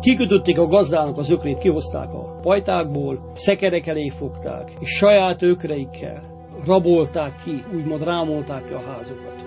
Kikötötték 0.00 0.58
a 0.58 0.66
gazdának 0.66 1.18
az 1.18 1.30
ökrét, 1.30 1.58
kihozták 1.58 2.12
a 2.12 2.38
pajtákból, 2.42 3.30
szekerek 3.34 3.86
elé 3.86 4.08
fogták, 4.08 4.72
és 4.80 4.88
saját 4.88 5.42
ökreikkel 5.42 6.36
rabolták 6.64 7.42
ki, 7.44 7.64
úgymond 7.74 8.04
rámolták 8.04 8.64
ki 8.64 8.72
a 8.72 8.80
házokat. 8.80 9.46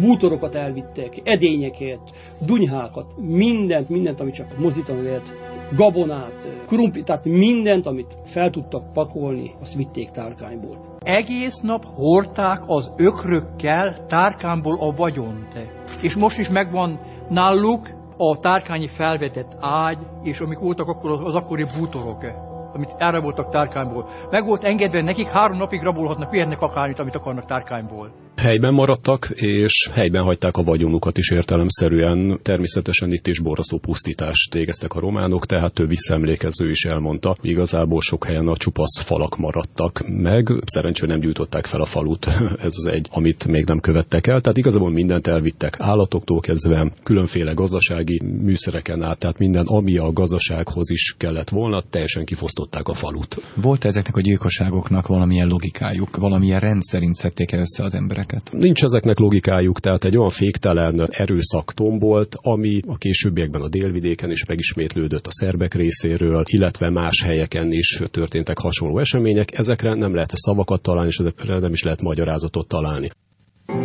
Bútorokat 0.00 0.54
elvittek, 0.54 1.20
edényeket, 1.24 2.00
dunyhákat, 2.46 3.14
mindent, 3.16 3.88
mindent, 3.88 4.20
amit 4.20 4.34
csak 4.34 4.58
mozdítani 4.58 5.02
lehet, 5.02 5.32
gabonát, 5.76 6.48
krumplit, 6.66 7.04
tehát 7.04 7.24
mindent, 7.24 7.86
amit 7.86 8.16
fel 8.24 8.50
tudtak 8.50 8.92
pakolni, 8.92 9.54
azt 9.60 9.74
vitték 9.74 10.10
tárkányból. 10.10 10.96
Egész 10.98 11.56
nap 11.56 11.84
hordták 11.84 12.62
az 12.66 12.90
ökrökkel 12.96 14.06
tárkányból 14.06 14.76
a 14.80 14.92
vagyont. 14.96 15.68
És 16.02 16.16
most 16.16 16.38
is 16.38 16.48
megvan 16.48 17.00
náluk 17.28 17.88
a 18.16 18.38
tárkányi 18.38 18.88
felvetett 18.88 19.56
ágy, 19.60 19.98
és 20.22 20.40
amik 20.40 20.58
voltak 20.58 20.88
akkor 20.88 21.10
az 21.10 21.34
akkori 21.34 21.64
bútorok 21.78 22.48
amit 22.74 22.94
elraboltak 22.98 23.48
tárkányból. 23.48 24.08
Meg 24.30 24.46
volt 24.46 24.64
engedve 24.64 25.02
nekik, 25.02 25.28
három 25.28 25.56
napig 25.56 25.82
rabolhatnak, 25.82 26.30
vihetnek 26.30 26.60
akármit, 26.60 26.98
amit 26.98 27.14
akarnak 27.14 27.44
tárkányból 27.44 28.12
helyben 28.36 28.74
maradtak, 28.74 29.30
és 29.34 29.90
helyben 29.92 30.22
hagyták 30.22 30.56
a 30.56 30.62
vagyonukat 30.62 31.18
is 31.18 31.30
értelemszerűen. 31.30 32.40
Természetesen 32.42 33.12
itt 33.12 33.26
is 33.26 33.40
borzasztó 33.40 33.78
pusztítást 33.78 34.54
végeztek 34.54 34.94
a 34.94 35.00
románok, 35.00 35.46
tehát 35.46 35.74
több 35.74 35.88
visszaemlékező 35.88 36.68
is 36.68 36.84
elmondta. 36.84 37.36
Igazából 37.40 38.00
sok 38.00 38.24
helyen 38.24 38.46
a 38.46 38.56
csupasz 38.56 38.98
falak 38.98 39.36
maradtak 39.36 40.02
meg, 40.06 40.46
szerencsére 40.64 41.12
nem 41.12 41.20
gyújtották 41.20 41.66
fel 41.66 41.80
a 41.80 41.86
falut, 41.86 42.26
ez 42.66 42.72
az 42.76 42.86
egy, 42.86 43.08
amit 43.10 43.46
még 43.46 43.64
nem 43.66 43.80
követtek 43.80 44.26
el. 44.26 44.40
Tehát 44.40 44.58
igazából 44.58 44.90
mindent 44.90 45.26
elvittek 45.26 45.76
állatoktól 45.78 46.40
kezdve, 46.40 46.92
különféle 47.02 47.52
gazdasági 47.52 48.20
műszereken 48.24 49.04
át, 49.04 49.18
tehát 49.18 49.38
minden, 49.38 49.66
ami 49.66 49.96
a 49.96 50.12
gazdasághoz 50.12 50.90
is 50.90 51.14
kellett 51.18 51.48
volna, 51.48 51.84
teljesen 51.90 52.24
kifosztották 52.24 52.88
a 52.88 52.94
falut. 52.94 53.52
Volt 53.56 53.84
ezeknek 53.84 54.16
a 54.16 54.20
gyilkosságoknak 54.20 55.06
valamilyen 55.06 55.48
logikájuk, 55.48 56.16
valamilyen 56.16 56.60
rendszerint 56.60 57.14
szedték 57.14 57.52
össze 57.52 57.84
az 57.84 57.94
emberek? 57.94 58.19
Embereket. 58.20 58.52
Nincs 58.52 58.82
ezeknek 58.82 59.18
logikájuk, 59.18 59.80
tehát 59.80 60.04
egy 60.04 60.16
olyan 60.16 60.28
féktelen 60.28 61.08
erőszak 61.10 61.72
tombolt, 61.74 62.36
ami 62.42 62.80
a 62.86 62.96
későbbiekben 62.96 63.60
a 63.60 63.68
délvidéken 63.68 64.30
is 64.30 64.44
megismétlődött 64.44 65.26
a 65.26 65.30
szerbek 65.30 65.74
részéről, 65.74 66.42
illetve 66.46 66.90
más 66.90 67.22
helyeken 67.22 67.72
is 67.72 68.02
történtek 68.10 68.58
hasonló 68.58 68.98
események. 68.98 69.58
Ezekre 69.58 69.94
nem 69.94 70.14
lehet 70.14 70.30
szavakat 70.30 70.82
találni, 70.82 71.08
és 71.08 71.18
ezekre 71.18 71.58
nem 71.58 71.72
is 71.72 71.82
lehet 71.82 72.02
magyarázatot 72.02 72.68
találni. 72.68 73.10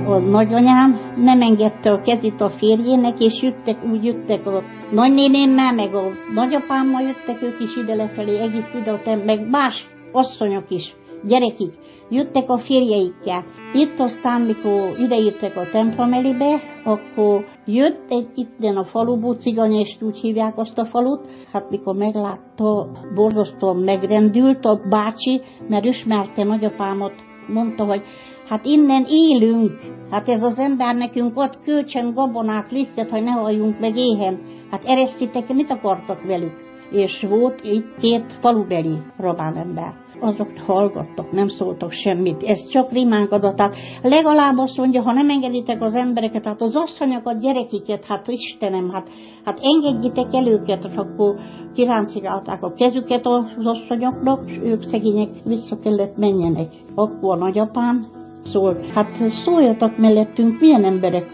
A 0.06 0.18
nagyanyám 0.18 1.14
nem 1.18 1.42
engedte 1.42 1.92
a 1.92 2.02
kezét 2.02 2.42
a 2.42 2.50
férjének, 2.50 3.24
és 3.24 3.42
jöttek, 3.42 3.84
úgy 3.84 4.04
jöttek 4.04 4.46
a 4.46 4.64
nagynénémmel, 4.92 5.74
meg 5.74 5.94
a 5.94 6.12
nagyapámmal 6.34 7.02
jöttek 7.02 7.42
ők 7.42 7.60
is 7.62 7.76
ide 7.76 7.96
lefelé, 7.96 8.40
egész 8.40 8.74
ide, 8.82 9.16
meg 9.26 9.50
más 9.50 9.90
asszonyok 10.12 10.66
is, 10.70 10.94
gyerekik 11.28 11.74
jöttek 12.10 12.50
a 12.50 12.58
férjeikkel. 12.58 13.44
Itt 13.74 14.00
aztán, 14.00 14.42
mikor 14.42 15.00
ideírtak 15.00 15.56
a 15.56 15.70
templom 15.72 16.14
elébe, 16.14 16.62
akkor 16.84 17.46
jött 17.66 18.06
egy 18.10 18.28
itten 18.36 18.78
a 18.78 18.86
faluból, 18.86 19.36
ciganyest 19.36 20.02
úgy 20.02 20.18
hívják 20.18 20.58
azt 20.58 20.78
a 20.78 20.86
falut, 20.86 21.28
hát 21.52 21.70
mikor 21.70 21.96
meglátta, 21.96 22.88
borzasztóan 23.16 23.78
megrendült 23.78 24.66
a 24.66 24.82
bácsi, 24.90 25.42
mert 25.68 25.86
ismerte 25.86 26.44
nagyapámat, 26.44 27.14
mondta, 27.48 27.86
hogy 27.86 28.02
hát 28.50 28.66
innen 28.66 29.06
élünk, 29.10 29.72
hát 30.10 30.30
ez 30.30 30.44
az 30.44 30.60
ember 30.60 30.96
nekünk 30.96 31.38
ad 31.38 31.60
kölcsön 31.64 32.14
gabonát, 32.14 32.72
lisztet, 32.72 33.10
hogy 33.10 33.24
ne 33.24 33.32
halljunk 33.32 33.80
meg 33.80 33.98
éhen. 33.98 34.40
Hát 34.72 34.84
eresztitek, 34.86 35.54
mit 35.54 35.72
akartak 35.72 36.24
velük? 36.24 36.64
És 36.92 37.26
volt 37.30 37.60
itt 37.64 37.98
két 38.00 38.34
falubeli 38.40 38.98
román 39.18 39.58
ember 39.58 40.05
azok 40.20 40.58
hallgattak, 40.66 41.32
nem 41.32 41.48
szóltak 41.48 41.92
semmit. 41.92 42.44
Ez 42.44 42.68
csak 42.68 42.92
rimánk. 42.92 43.30
Tehát 43.30 43.76
legalább 44.04 44.58
azt 44.58 44.78
mondja, 44.78 45.02
ha 45.02 45.14
nem 45.14 45.30
engeditek 45.30 45.82
az 45.82 45.94
embereket, 45.94 46.46
hát 46.46 46.62
az 46.62 46.76
asszonyokat, 46.76 47.40
gyerekiket, 47.40 48.06
hát 48.06 48.28
Istenem, 48.28 48.90
hát, 48.90 49.08
hát 49.46 49.60
engedjitek 49.62 50.34
el 50.34 50.48
őket, 50.48 50.84
és 50.84 50.96
akkor 50.96 51.36
kiráncigálták 51.74 52.64
a 52.64 52.74
kezüket 52.74 53.26
az 53.26 53.44
asszonyoknak, 53.64 54.50
és 54.50 54.60
ők 54.64 54.84
szegények 54.84 55.30
vissza 55.44 55.80
kellett 55.80 56.18
menjenek. 56.18 56.68
Akkor 56.96 57.36
a 57.36 57.40
nagyapám 57.40 58.08
szólt, 58.44 58.86
hát 58.86 59.32
szóljatok 59.44 59.98
mellettünk, 59.98 60.60
milyen 60.60 60.84
emberek 60.84 61.32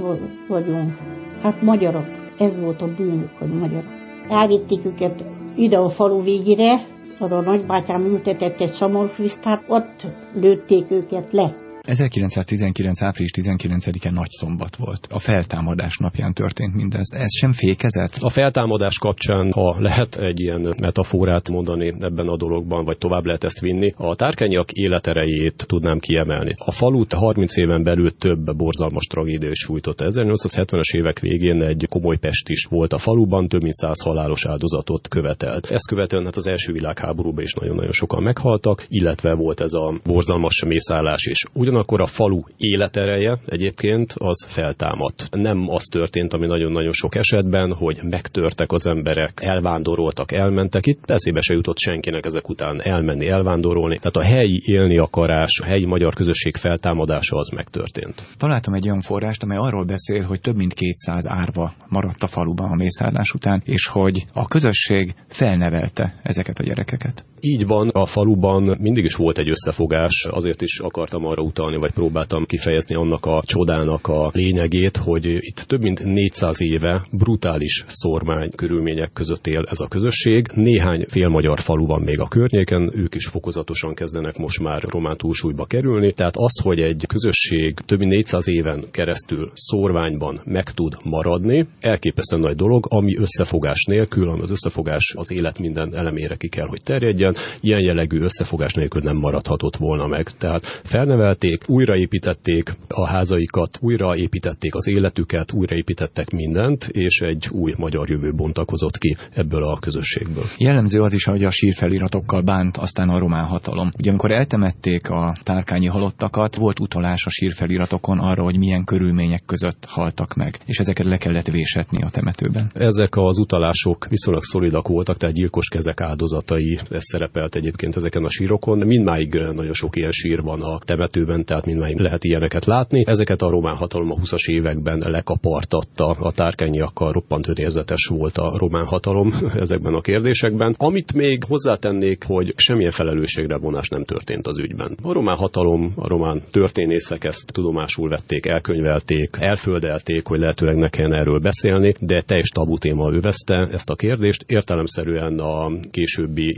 vagyunk. 0.47 0.97
Hát 1.41 1.61
magyarok. 1.61 2.05
Ez 2.37 2.59
volt 2.59 2.81
a 2.81 2.87
bűnük, 2.97 3.31
hogy 3.39 3.53
magyarok. 3.59 3.91
Elvitték 4.29 4.85
őket 4.85 5.23
ide 5.55 5.77
a 5.77 5.89
falu 5.89 6.21
végére, 6.21 6.85
ahol 7.21 7.37
a 7.37 7.41
nagybátyám 7.41 8.05
ültetett 8.05 8.59
egy 8.59 8.69
szamorkrisztát, 8.71 9.63
ott 9.67 10.05
lőtték 10.33 10.91
őket 10.91 11.31
le. 11.31 11.60
1919. 11.87 13.01
április 13.01 13.31
19-e 13.41 14.11
nagy 14.11 14.29
szombat 14.29 14.75
volt. 14.75 15.07
A 15.09 15.19
feltámadás 15.19 15.97
napján 15.97 16.33
történt 16.33 16.73
mindez. 16.73 17.09
Ez 17.13 17.37
sem 17.37 17.53
fékezett? 17.53 18.17
A 18.19 18.29
feltámadás 18.29 18.97
kapcsán, 18.97 19.51
ha 19.51 19.75
lehet 19.79 20.15
egy 20.15 20.39
ilyen 20.39 20.73
metaforát 20.79 21.49
mondani 21.49 21.87
ebben 21.99 22.27
a 22.27 22.37
dologban, 22.37 22.85
vagy 22.85 22.97
tovább 22.97 23.25
lehet 23.25 23.43
ezt 23.43 23.59
vinni, 23.59 23.93
a 23.97 24.15
tárkányak 24.15 24.71
életerejét 24.71 25.65
tudnám 25.67 25.99
kiemelni. 25.99 26.51
A 26.55 26.71
falut 26.71 27.13
30 27.13 27.57
éven 27.57 27.83
belül 27.83 28.11
több 28.11 28.55
borzalmas 28.55 29.05
tragédia 29.05 29.49
is 29.49 29.59
sújtott. 29.59 29.97
1870-es 30.01 30.95
évek 30.97 31.19
végén 31.19 31.61
egy 31.61 31.85
komoly 31.89 32.17
pest 32.17 32.49
is 32.49 32.65
volt 32.69 32.93
a 32.93 32.97
faluban, 32.97 33.47
több 33.47 33.61
mint 33.61 33.73
száz 33.73 34.01
halálos 34.01 34.45
áldozatot 34.45 35.07
követelt. 35.07 35.65
Ezt 35.65 35.87
követően 35.87 36.23
hát 36.23 36.35
az 36.35 36.47
első 36.47 36.73
világháborúban 36.73 37.43
is 37.43 37.53
nagyon-nagyon 37.53 37.91
sokan 37.91 38.23
meghaltak, 38.23 38.85
illetve 38.87 39.33
volt 39.33 39.61
ez 39.61 39.73
a 39.73 39.93
borzalmas 40.03 40.63
mészállás 40.65 41.25
is. 41.25 41.43
Ugyan 41.53 41.70
Ugyanakkor 41.71 42.01
a 42.01 42.05
falu 42.05 42.41
életereje 42.57 43.39
egyébként 43.45 44.13
az 44.17 44.45
feltámadt. 44.47 45.27
Nem 45.31 45.69
az 45.69 45.83
történt, 45.83 46.33
ami 46.33 46.47
nagyon-nagyon 46.47 46.91
sok 46.91 47.15
esetben, 47.15 47.73
hogy 47.73 47.99
megtörtek 48.09 48.71
az 48.71 48.87
emberek, 48.87 49.31
elvándoroltak, 49.41 50.31
elmentek. 50.31 50.85
Itt 50.85 51.09
eszébe 51.09 51.41
se 51.41 51.53
jutott 51.53 51.77
senkinek 51.77 52.25
ezek 52.25 52.49
után 52.49 52.81
elmenni, 52.81 53.27
elvándorolni. 53.27 53.97
Tehát 53.97 54.15
a 54.15 54.35
helyi 54.35 54.61
élni 54.65 54.97
akarás, 54.97 55.59
a 55.63 55.65
helyi 55.65 55.85
magyar 55.85 56.13
közösség 56.13 56.55
feltámadása 56.55 57.37
az 57.37 57.49
megtörtént. 57.49 58.23
Találtam 58.37 58.73
egy 58.73 58.85
olyan 58.85 59.01
forrást, 59.01 59.43
amely 59.43 59.57
arról 59.57 59.85
beszél, 59.85 60.23
hogy 60.23 60.41
több 60.41 60.55
mint 60.55 60.73
200 60.73 61.27
árva 61.27 61.73
maradt 61.89 62.23
a 62.23 62.27
faluban 62.27 62.71
a 62.71 62.75
mészárlás 62.75 63.31
után, 63.33 63.61
és 63.65 63.87
hogy 63.87 64.25
a 64.33 64.45
közösség 64.45 65.13
felnevelte 65.27 66.15
ezeket 66.23 66.59
a 66.59 66.63
gyerekeket. 66.63 67.25
Így 67.43 67.67
van, 67.67 67.89
a 67.89 68.05
faluban 68.05 68.77
mindig 68.79 69.03
is 69.03 69.15
volt 69.15 69.37
egy 69.37 69.49
összefogás, 69.49 70.27
azért 70.29 70.61
is 70.61 70.79
akartam 70.79 71.25
arra 71.25 71.41
utalni, 71.41 71.77
vagy 71.77 71.93
próbáltam 71.93 72.45
kifejezni 72.45 72.95
annak 72.95 73.25
a 73.25 73.41
csodának 73.45 74.07
a 74.07 74.29
lényegét, 74.33 74.97
hogy 74.97 75.25
itt 75.25 75.55
több 75.67 75.81
mint 75.81 76.03
400 76.03 76.61
éve 76.61 77.05
brutális 77.11 77.83
szormány 77.87 78.49
körülmények 78.55 79.09
között 79.13 79.47
él 79.47 79.63
ez 79.69 79.79
a 79.79 79.87
közösség. 79.87 80.47
Néhány 80.55 81.05
félmagyar 81.07 81.59
falu 81.59 81.85
van 81.85 82.01
még 82.01 82.19
a 82.19 82.27
környéken, 82.27 82.91
ők 82.95 83.15
is 83.15 83.27
fokozatosan 83.27 83.93
kezdenek 83.93 84.37
most 84.37 84.61
már 84.61 84.81
román 84.81 85.17
túlsúlyba 85.17 85.65
kerülni. 85.65 86.13
Tehát 86.13 86.35
az, 86.37 86.61
hogy 86.63 86.79
egy 86.79 87.03
közösség 87.07 87.73
több 87.73 87.99
mint 87.99 88.11
400 88.11 88.49
éven 88.49 88.83
keresztül 88.91 89.51
szorványban 89.53 90.41
meg 90.45 90.71
tud 90.71 90.95
maradni, 91.03 91.67
elképesztően 91.79 92.41
nagy 92.41 92.55
dolog, 92.55 92.85
ami 92.89 93.17
összefogás 93.17 93.85
nélkül, 93.89 94.29
ami 94.29 94.41
az 94.41 94.51
összefogás 94.51 95.13
az 95.17 95.31
élet 95.31 95.59
minden 95.59 95.89
elemére 95.95 96.35
ki 96.35 96.49
kell, 96.49 96.67
hogy 96.67 96.81
terjedjen, 96.83 97.30
ilyen 97.61 97.79
jellegű 97.79 98.19
összefogás 98.19 98.73
nélkül 98.73 99.01
nem 99.01 99.17
maradhatott 99.17 99.75
volna 99.75 100.07
meg. 100.07 100.29
Tehát 100.37 100.63
felnevelték, 100.83 101.63
újraépítették 101.67 102.75
a 102.87 103.07
házaikat, 103.07 103.77
újraépítették 103.81 104.75
az 104.75 104.87
életüket, 104.89 105.53
újraépítettek 105.53 106.31
mindent, 106.31 106.87
és 106.91 107.19
egy 107.19 107.47
új 107.51 107.73
magyar 107.77 108.09
jövő 108.09 108.33
bontakozott 108.33 108.97
ki 108.97 109.17
ebből 109.33 109.63
a 109.63 109.79
közösségből. 109.79 110.43
Jellemző 110.57 111.01
az 111.01 111.13
is, 111.13 111.23
hogy 111.23 111.43
a 111.43 111.51
sírfeliratokkal 111.51 112.41
bánt 112.41 112.77
aztán 112.77 113.09
a 113.09 113.19
román 113.19 113.45
hatalom. 113.45 113.91
Ugye 113.99 114.09
amikor 114.09 114.31
eltemették 114.31 115.09
a 115.09 115.35
tárkányi 115.43 115.87
halottakat, 115.87 116.55
volt 116.55 116.79
utalás 116.79 117.25
a 117.25 117.29
sírfeliratokon 117.29 118.19
arra, 118.19 118.43
hogy 118.43 118.57
milyen 118.57 118.83
körülmények 118.83 119.41
között 119.45 119.85
haltak 119.87 120.33
meg, 120.33 120.59
és 120.65 120.77
ezeket 120.77 121.05
le 121.05 121.17
kellett 121.17 121.47
vésetni 121.47 122.03
a 122.03 122.09
temetőben. 122.09 122.69
Ezek 122.73 123.15
az 123.15 123.39
utalások 123.39 124.07
viszonylag 124.09 124.43
szolidak 124.43 124.87
voltak, 124.87 125.17
tehát 125.17 125.35
gyilkos 125.35 125.67
kezek 125.67 126.01
áldozatai, 126.01 126.79
ez 126.89 127.03
szerepelt 127.21 127.55
egyébként 127.55 127.95
ezeken 127.95 128.23
a 128.23 128.29
sírokon. 128.29 128.77
Mindmáig 128.77 129.33
nagyon 129.33 129.73
sok 129.73 129.95
ilyen 129.95 130.11
sír 130.11 130.41
van 130.41 130.61
a 130.61 130.79
temetőben, 130.85 131.45
tehát 131.45 131.65
mindmáig 131.65 131.99
lehet 131.99 132.23
ilyeneket 132.23 132.65
látni. 132.65 133.03
Ezeket 133.05 133.41
a 133.41 133.49
román 133.49 133.75
hatalom 133.75 134.11
a 134.11 134.15
20-as 134.15 134.45
években 134.45 135.01
lekapartatta 135.05 136.05
a 136.05 136.31
tárkányiakkal, 136.31 137.11
roppant 137.11 137.47
önérzetes 137.47 138.05
volt 138.05 138.37
a 138.37 138.57
román 138.57 138.85
hatalom 138.85 139.33
ezekben 139.63 139.93
a 139.93 140.01
kérdésekben. 140.01 140.75
Amit 140.77 141.13
még 141.13 141.43
hozzátennék, 141.43 142.23
hogy 142.23 142.53
semmilyen 142.55 142.91
felelősségre 142.91 143.57
vonás 143.57 143.89
nem 143.89 144.03
történt 144.03 144.47
az 144.47 144.59
ügyben. 144.59 144.97
A 145.01 145.13
román 145.13 145.37
hatalom, 145.37 145.93
a 145.95 146.07
román 146.07 146.41
történészek 146.51 147.23
ezt 147.23 147.51
tudomásul 147.53 148.09
vették, 148.09 148.45
elkönyvelték, 148.45 149.29
elföldelték, 149.39 150.27
hogy 150.27 150.39
lehetőleg 150.39 150.75
ne 150.75 150.89
kellene 150.89 151.17
erről 151.17 151.39
beszélni, 151.39 151.93
de 151.99 152.21
teljes 152.25 152.49
tabu 152.49 152.77
téma 152.77 153.11
övezte 153.11 153.67
ezt 153.71 153.89
a 153.89 153.95
kérdést. 153.95 154.43
Értelemszerűen 154.47 155.39
a 155.39 155.71
későbbi 155.91 156.53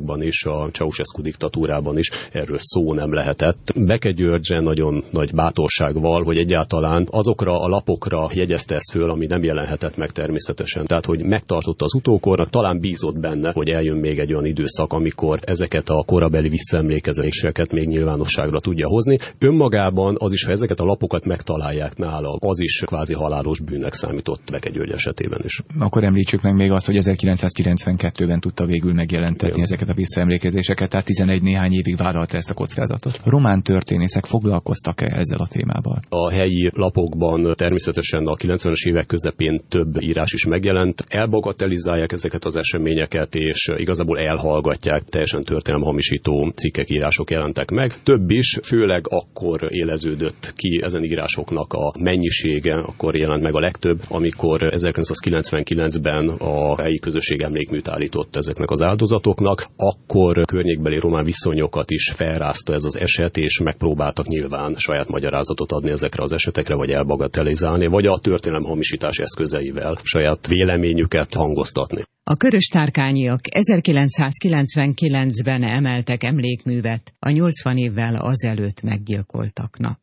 időszakokban 0.00 0.22
is, 0.22 0.44
a 0.44 0.68
Ceausescu 0.72 1.22
diktatúrában 1.22 1.98
is 1.98 2.10
erről 2.32 2.58
szó 2.58 2.94
nem 2.94 3.12
lehetett. 3.12 3.58
Be 3.86 3.98
kell 3.98 4.12
Györgyre 4.12 4.60
nagyon 4.60 5.04
nagy 5.10 5.30
bátorságval, 5.34 6.22
hogy 6.22 6.36
egyáltalán 6.36 7.06
azokra 7.10 7.60
a 7.60 7.66
lapokra 7.66 8.30
jegyezte 8.32 8.74
ezt 8.74 8.90
föl, 8.90 9.10
ami 9.10 9.26
nem 9.26 9.42
jelenhetett 9.42 9.96
meg 9.96 10.10
természetesen. 10.10 10.86
Tehát, 10.86 11.06
hogy 11.06 11.24
megtartotta 11.24 11.84
az 11.84 11.94
utókornak, 11.94 12.50
talán 12.50 12.80
bízott 12.80 13.18
benne, 13.18 13.50
hogy 13.52 13.68
eljön 13.68 13.98
még 13.98 14.18
egy 14.18 14.32
olyan 14.32 14.44
időszak, 14.44 14.92
amikor 14.92 15.38
ezeket 15.42 15.88
a 15.88 16.04
korabeli 16.06 16.48
visszaemlékezéseket 16.48 17.72
még 17.72 17.88
nyilvánosságra 17.88 18.60
tudja 18.60 18.86
hozni. 18.88 19.16
Önmagában 19.38 20.14
az 20.18 20.32
is, 20.32 20.44
ha 20.44 20.52
ezeket 20.52 20.80
a 20.80 20.84
lapokat 20.84 21.24
megtalálják 21.24 21.96
nála, 21.96 22.36
az 22.40 22.60
is 22.60 22.82
kvázi 22.86 23.14
halálos 23.14 23.60
bűnnek 23.60 23.92
számított 23.92 24.40
Beke 24.50 24.70
György 24.70 24.90
esetében 24.92 25.40
is. 25.44 25.62
Akkor 25.78 26.04
említsük 26.04 26.42
meg 26.42 26.54
még 26.54 26.70
azt, 26.70 26.86
hogy 26.86 26.96
1992-ben 27.00 28.40
tudta 28.40 28.66
végül 28.66 28.92
megjelentetni 28.92 29.48
Igen. 29.48 29.62
ezeket 29.62 29.89
a 29.90 29.94
visszaemlékezéseket, 29.94 30.90
tehát 30.90 31.06
11 31.06 31.42
néhány 31.42 31.72
évig 31.72 31.96
vállalta 31.96 32.36
ezt 32.36 32.50
a 32.50 32.54
kockázatot. 32.54 33.20
Román 33.24 33.62
történészek 33.62 34.24
foglalkoztak-e 34.24 35.06
ezzel 35.16 35.38
a 35.38 35.46
témával? 35.46 36.00
A 36.08 36.30
helyi 36.30 36.70
lapokban 36.74 37.54
természetesen 37.56 38.26
a 38.26 38.34
90-es 38.34 38.88
évek 38.88 39.06
közepén 39.06 39.60
több 39.68 40.02
írás 40.02 40.32
is 40.32 40.46
megjelent. 40.46 41.04
Elbagatelizálják 41.08 42.12
ezeket 42.12 42.44
az 42.44 42.56
eseményeket, 42.56 43.34
és 43.34 43.68
igazából 43.76 44.18
elhallgatják, 44.18 45.02
teljesen 45.04 45.40
történelem 45.40 45.86
hamisító 45.86 46.52
cikkek, 46.56 46.90
írások 46.90 47.30
jelentek 47.30 47.70
meg. 47.70 48.02
Több 48.02 48.30
is, 48.30 48.58
főleg 48.62 49.04
akkor 49.08 49.66
éleződött 49.68 50.52
ki 50.56 50.80
ezen 50.82 51.04
írásoknak 51.04 51.72
a 51.72 51.92
mennyisége, 51.98 52.74
akkor 52.74 53.16
jelent 53.16 53.42
meg 53.42 53.54
a 53.54 53.60
legtöbb, 53.60 54.00
amikor 54.08 54.60
1999-ben 54.62 56.28
a 56.28 56.82
helyi 56.82 56.98
közösség 56.98 57.42
emlékműt 57.42 57.88
állított 57.88 58.36
ezeknek 58.36 58.70
az 58.70 58.82
áldozatoknak, 58.82 59.66
akkor 59.80 60.46
környékbeli 60.46 60.98
román 60.98 61.24
viszonyokat 61.24 61.90
is 61.90 62.12
felrázta 62.16 62.74
ez 62.74 62.84
az 62.84 62.98
eset, 62.98 63.36
és 63.36 63.60
megpróbáltak 63.64 64.26
nyilván 64.26 64.74
saját 64.76 65.08
magyarázatot 65.08 65.72
adni 65.72 65.90
ezekre 65.90 66.22
az 66.22 66.32
esetekre, 66.32 66.74
vagy 66.74 66.90
elbagatelizálni, 66.90 67.86
vagy 67.86 68.06
a 68.06 68.18
történelem 68.18 68.64
hamisítás 68.64 69.16
eszközeivel 69.16 69.98
saját 70.02 70.46
véleményüket 70.46 71.34
hangoztatni. 71.34 72.02
A 72.24 72.36
köröstárkányiak 72.36 73.40
1999-ben 73.42 75.62
emeltek 75.62 76.24
emlékművet 76.24 77.12
a 77.18 77.30
80 77.30 77.76
évvel 77.76 78.14
azelőtt 78.14 78.82
meggyilkoltaknak. 78.82 79.98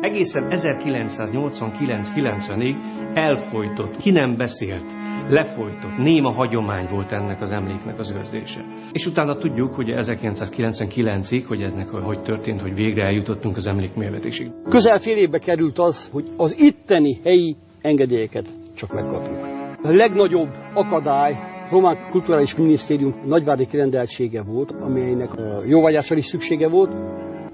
Egészen 0.00 0.48
1989-90-ig 0.50 3.03
elfolytott, 3.14 3.96
ki 3.96 4.10
nem 4.10 4.36
beszélt, 4.36 4.92
lefolytott, 5.28 5.96
néma 5.96 6.32
hagyomány 6.32 6.86
volt 6.90 7.12
ennek 7.12 7.40
az 7.40 7.50
emléknek 7.50 7.98
az 7.98 8.10
őrzése. 8.16 8.60
És 8.92 9.06
utána 9.06 9.36
tudjuk, 9.36 9.74
hogy 9.74 9.94
1999-ig, 9.96 11.44
hogy 11.46 11.62
eznek 11.62 11.88
hogy 11.88 12.22
történt, 12.22 12.60
hogy 12.60 12.74
végre 12.74 13.04
eljutottunk 13.04 13.56
az 13.56 13.66
emlékművetésig. 13.66 14.50
Közel 14.68 14.98
fél 14.98 15.16
évbe 15.16 15.38
került 15.38 15.78
az, 15.78 16.08
hogy 16.12 16.24
az 16.36 16.62
itteni 16.62 17.18
helyi 17.24 17.56
engedélyeket 17.82 18.48
csak 18.76 18.92
megkapjuk. 18.92 19.38
A 19.82 19.90
legnagyobb 19.90 20.48
akadály 20.74 21.32
Román 21.70 22.10
Kulturális 22.10 22.56
Minisztérium 22.56 23.14
nagyvári 23.24 23.66
kirendeltsége 23.66 24.42
volt, 24.42 24.70
amelynek 24.70 25.34
a 25.34 25.62
jóvágyásra 25.66 26.16
is 26.16 26.24
szüksége 26.26 26.68
volt. 26.68 26.90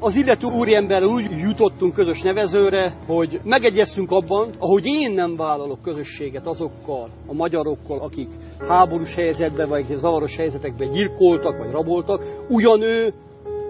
Az 0.02 0.16
illető 0.16 0.46
úriember 0.46 1.04
úgy 1.04 1.30
jutottunk 1.30 1.94
közös 1.94 2.22
nevezőre, 2.22 2.96
hogy 3.06 3.40
megegyeztünk 3.44 4.10
abban, 4.10 4.48
ahogy 4.58 4.86
én 4.86 5.12
nem 5.12 5.36
vállalok 5.36 5.82
közösséget 5.82 6.46
azokkal 6.46 7.08
a 7.26 7.32
magyarokkal, 7.32 7.98
akik 7.98 8.28
háborús 8.68 9.14
helyzetben 9.14 9.68
vagy 9.68 9.86
zavaros 9.96 10.36
helyzetekben 10.36 10.90
gyilkoltak 10.90 11.58
vagy 11.58 11.70
raboltak, 11.70 12.44
ugyan 12.48 12.82
ő 12.82 13.12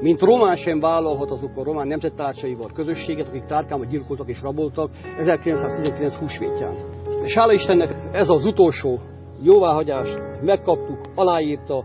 mint 0.01 0.21
román 0.21 0.57
sem 0.57 0.81
vállalhat 0.81 1.31
azok 1.31 1.57
a 1.57 1.65
román 1.65 1.87
nemzettársaival 1.87 2.71
közösséget, 2.75 3.29
akik 3.29 3.45
tárkában 3.45 3.87
gyilkoltak 3.89 4.29
és 4.29 4.43
raboltak 4.43 4.91
1919 5.19 6.15
húsvétján. 6.15 6.75
És 7.23 7.35
hála 7.35 7.53
Istennek 7.53 7.95
ez 8.13 8.29
az 8.29 8.45
utolsó 8.45 8.99
jóváhagyást 9.43 10.19
megkaptuk, 10.43 10.99
aláírta, 11.15 11.85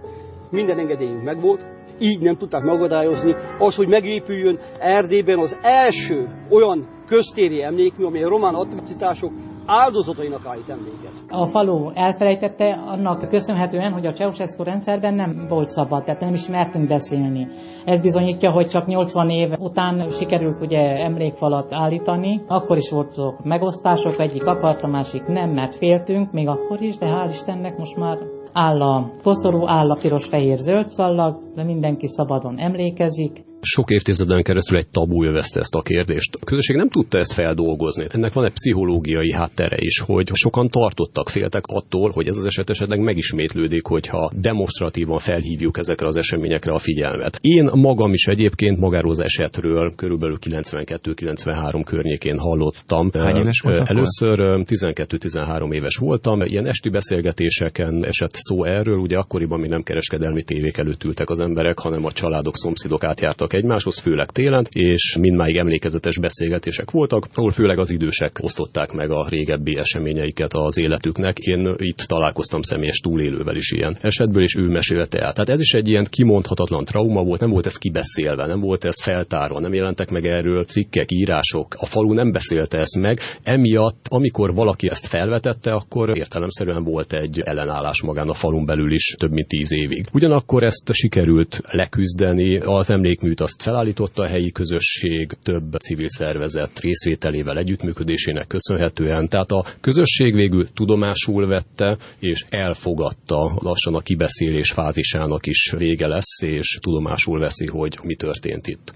minden 0.49 0.79
engedélyünk 0.79 1.23
megvolt, 1.23 1.65
így 1.99 2.21
nem 2.21 2.35
tudták 2.35 2.63
megadályozni 2.63 3.35
az, 3.59 3.75
hogy 3.75 3.87
megépüljön 3.87 4.59
Erdélyben 4.79 5.39
az 5.39 5.57
első 5.61 6.27
olyan 6.49 6.87
köztéri 7.05 7.63
emlékmű, 7.63 8.05
amely 8.05 8.23
a 8.23 8.29
román 8.29 8.53
atrocitások 8.53 9.31
áldozatainak 9.65 10.45
állít 10.45 10.69
emléket. 10.69 11.11
A 11.29 11.47
falu 11.47 11.91
elfelejtette 11.93 12.83
annak 12.85 13.29
köszönhetően, 13.29 13.91
hogy 13.91 14.05
a 14.05 14.11
Ceausescu 14.11 14.63
rendszerben 14.63 15.13
nem 15.13 15.45
volt 15.49 15.69
szabad, 15.69 16.03
tehát 16.03 16.21
nem 16.21 16.33
is 16.33 16.47
mertünk 16.47 16.87
beszélni. 16.87 17.47
Ez 17.85 18.01
bizonyítja, 18.01 18.51
hogy 18.51 18.67
csak 18.67 18.85
80 18.85 19.29
év 19.29 19.51
után 19.59 20.09
sikerült 20.09 20.61
ugye 20.61 20.79
emlékfalat 20.79 21.73
állítani. 21.73 22.41
Akkor 22.47 22.77
is 22.77 22.89
voltak 22.89 23.43
megosztások, 23.43 24.19
egyik 24.19 24.45
akarta, 24.45 24.87
másik 24.87 25.25
nem, 25.25 25.49
mert 25.49 25.75
féltünk, 25.75 26.31
még 26.31 26.47
akkor 26.47 26.81
is, 26.81 26.97
de 26.97 27.05
hál' 27.05 27.29
Istennek 27.29 27.77
most 27.77 27.97
már 27.97 28.17
áll 28.57 28.81
a 28.81 29.11
koszorú, 29.23 29.67
áll 29.67 29.91
a 29.91 29.97
piros-fehér-zöld 30.01 30.87
szallag, 30.87 31.53
de 31.55 31.63
mindenki 31.63 32.07
szabadon 32.07 32.59
emlékezik 32.59 33.43
sok 33.65 33.89
évtizeden 33.91 34.43
keresztül 34.43 34.77
egy 34.77 34.87
tabu 34.87 35.25
övezte 35.25 35.59
ezt 35.59 35.75
a 35.75 35.81
kérdést. 35.81 36.35
A 36.41 36.45
közösség 36.45 36.75
nem 36.75 36.89
tudta 36.89 37.17
ezt 37.17 37.33
feldolgozni. 37.33 38.05
Ennek 38.09 38.33
van 38.33 38.45
egy 38.45 38.51
pszichológiai 38.51 39.31
háttere 39.33 39.77
is, 39.79 39.99
hogy 39.99 40.29
sokan 40.33 40.67
tartottak, 40.69 41.29
féltek 41.29 41.63
attól, 41.65 42.11
hogy 42.13 42.27
ez 42.27 42.37
az 42.37 42.45
eset 42.45 42.69
esetleg 42.69 42.99
megismétlődik, 42.99 43.85
hogyha 43.85 44.31
demonstratívan 44.35 45.19
felhívjuk 45.19 45.77
ezekre 45.77 46.07
az 46.07 46.15
eseményekre 46.15 46.73
a 46.73 46.79
figyelmet. 46.79 47.37
Én 47.41 47.69
magam 47.73 48.13
is 48.13 48.25
egyébként 48.25 48.79
magáról 48.79 49.11
az 49.11 49.21
esetről 49.21 49.91
körülbelül 49.95 50.37
92-93 50.41 51.81
környékén 51.85 52.37
hallottam. 52.37 53.09
Hány 53.13 53.35
éves 53.35 53.59
volt 53.59 53.89
Először 53.89 54.37
12-13 54.39 55.73
éves 55.73 55.95
voltam. 55.95 56.41
Ilyen 56.41 56.67
esti 56.67 56.89
beszélgetéseken 56.89 58.05
esett 58.05 58.33
szó 58.33 58.63
erről, 58.63 58.97
ugye 58.97 59.17
akkoriban 59.17 59.59
még 59.59 59.69
nem 59.69 59.81
kereskedelmi 59.81 60.43
tévék 60.43 60.77
előtt 60.77 61.03
ültek 61.03 61.29
az 61.29 61.39
emberek, 61.39 61.79
hanem 61.79 62.05
a 62.05 62.11
családok, 62.11 62.57
szomszédok 62.57 63.03
átjártak 63.03 63.53
egymáshoz, 63.55 63.99
főleg 63.99 64.29
télen, 64.29 64.65
és 64.69 65.17
mindmáig 65.19 65.55
emlékezetes 65.55 66.17
beszélgetések 66.19 66.91
voltak, 66.91 67.27
ahol 67.33 67.51
főleg 67.51 67.79
az 67.79 67.91
idősek 67.91 68.39
osztották 68.41 68.91
meg 68.91 69.11
a 69.11 69.27
régebbi 69.29 69.77
eseményeiket 69.77 70.53
az 70.53 70.79
életüknek. 70.79 71.37
Én 71.39 71.73
itt 71.77 71.97
találkoztam 71.97 72.61
személyes 72.61 72.99
túlélővel 72.99 73.55
is 73.55 73.71
ilyen 73.71 73.97
esetből, 74.01 74.43
és 74.43 74.55
ő 74.55 74.67
mesélte 74.67 75.17
el. 75.17 75.33
Tehát 75.33 75.49
ez 75.49 75.59
is 75.59 75.73
egy 75.73 75.89
ilyen 75.89 76.07
kimondhatatlan 76.09 76.85
trauma 76.85 77.23
volt, 77.23 77.39
nem 77.39 77.49
volt 77.49 77.65
ez 77.65 77.77
kibeszélve, 77.77 78.45
nem 78.45 78.59
volt 78.59 78.83
ez 78.83 79.01
feltárva, 79.01 79.59
nem 79.59 79.73
jelentek 79.73 80.09
meg 80.09 80.25
erről 80.25 80.63
cikkek, 80.63 81.11
írások. 81.11 81.75
A 81.77 81.85
falu 81.85 82.13
nem 82.13 82.31
beszélte 82.31 82.77
ezt 82.77 82.99
meg, 82.99 83.19
emiatt, 83.43 84.05
amikor 84.09 84.53
valaki 84.53 84.87
ezt 84.89 85.07
felvetette, 85.07 85.71
akkor 85.71 86.17
értelemszerűen 86.17 86.83
volt 86.83 87.13
egy 87.13 87.39
ellenállás 87.39 88.01
magán 88.01 88.29
a 88.29 88.33
falun 88.33 88.65
belül 88.65 88.91
is 88.91 89.15
több 89.17 89.31
mint 89.31 89.47
tíz 89.47 89.73
évig. 89.73 90.05
Ugyanakkor 90.13 90.63
ezt 90.63 90.93
sikerült 90.93 91.61
leküzdeni, 91.71 92.57
az 92.57 92.91
emlékműt 92.91 93.41
azt 93.45 93.61
felállította 93.61 94.23
a 94.23 94.27
helyi 94.27 94.51
közösség 94.51 95.31
több 95.43 95.73
civil 95.73 96.09
szervezet 96.09 96.79
részvételével, 96.79 97.57
együttműködésének 97.57 98.47
köszönhetően. 98.47 99.27
Tehát 99.27 99.51
a 99.51 99.65
közösség 99.81 100.33
végül 100.33 100.67
tudomásul 100.73 101.47
vette 101.47 101.97
és 102.19 102.45
elfogadta 102.49 103.59
lassan 103.61 103.95
a 103.95 103.99
kibeszélés 103.99 104.71
fázisának 104.71 105.45
is 105.45 105.73
vége 105.77 106.07
lesz, 106.07 106.41
és 106.41 106.77
tudomásul 106.81 107.39
veszi, 107.39 107.67
hogy 107.67 107.99
mi 108.03 108.15
történt 108.15 108.67
itt. 108.67 108.93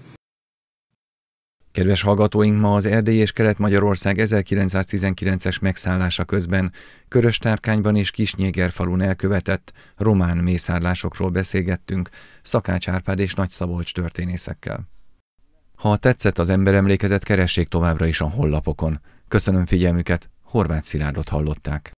Kedves 1.72 2.02
hallgatóink, 2.02 2.60
ma 2.60 2.74
az 2.74 2.86
Erdély 2.86 3.18
és 3.18 3.32
Kelet-Magyarország 3.32 4.16
1919-es 4.18 5.60
megszállása 5.60 6.24
közben 6.24 6.72
Köröstárkányban 7.08 7.96
és 7.96 8.10
Kisnyégerfalun 8.10 9.00
elkövetett 9.00 9.72
román 9.96 10.36
mészárlásokról 10.36 11.30
beszélgettünk 11.30 12.08
Szakács 12.42 12.88
Árpád 12.88 13.18
és 13.18 13.34
Nagy 13.34 13.50
Szabolcs 13.50 13.92
történészekkel. 13.92 14.88
Ha 15.76 15.96
tetszett 15.96 16.38
az 16.38 16.48
emberemlékezet, 16.48 17.24
keressék 17.24 17.68
továbbra 17.68 18.06
is 18.06 18.20
a 18.20 18.28
hollapokon. 18.28 19.00
Köszönöm 19.28 19.66
figyelmüket, 19.66 20.30
Horváth 20.42 20.84
Szilárdot 20.84 21.28
hallották. 21.28 21.92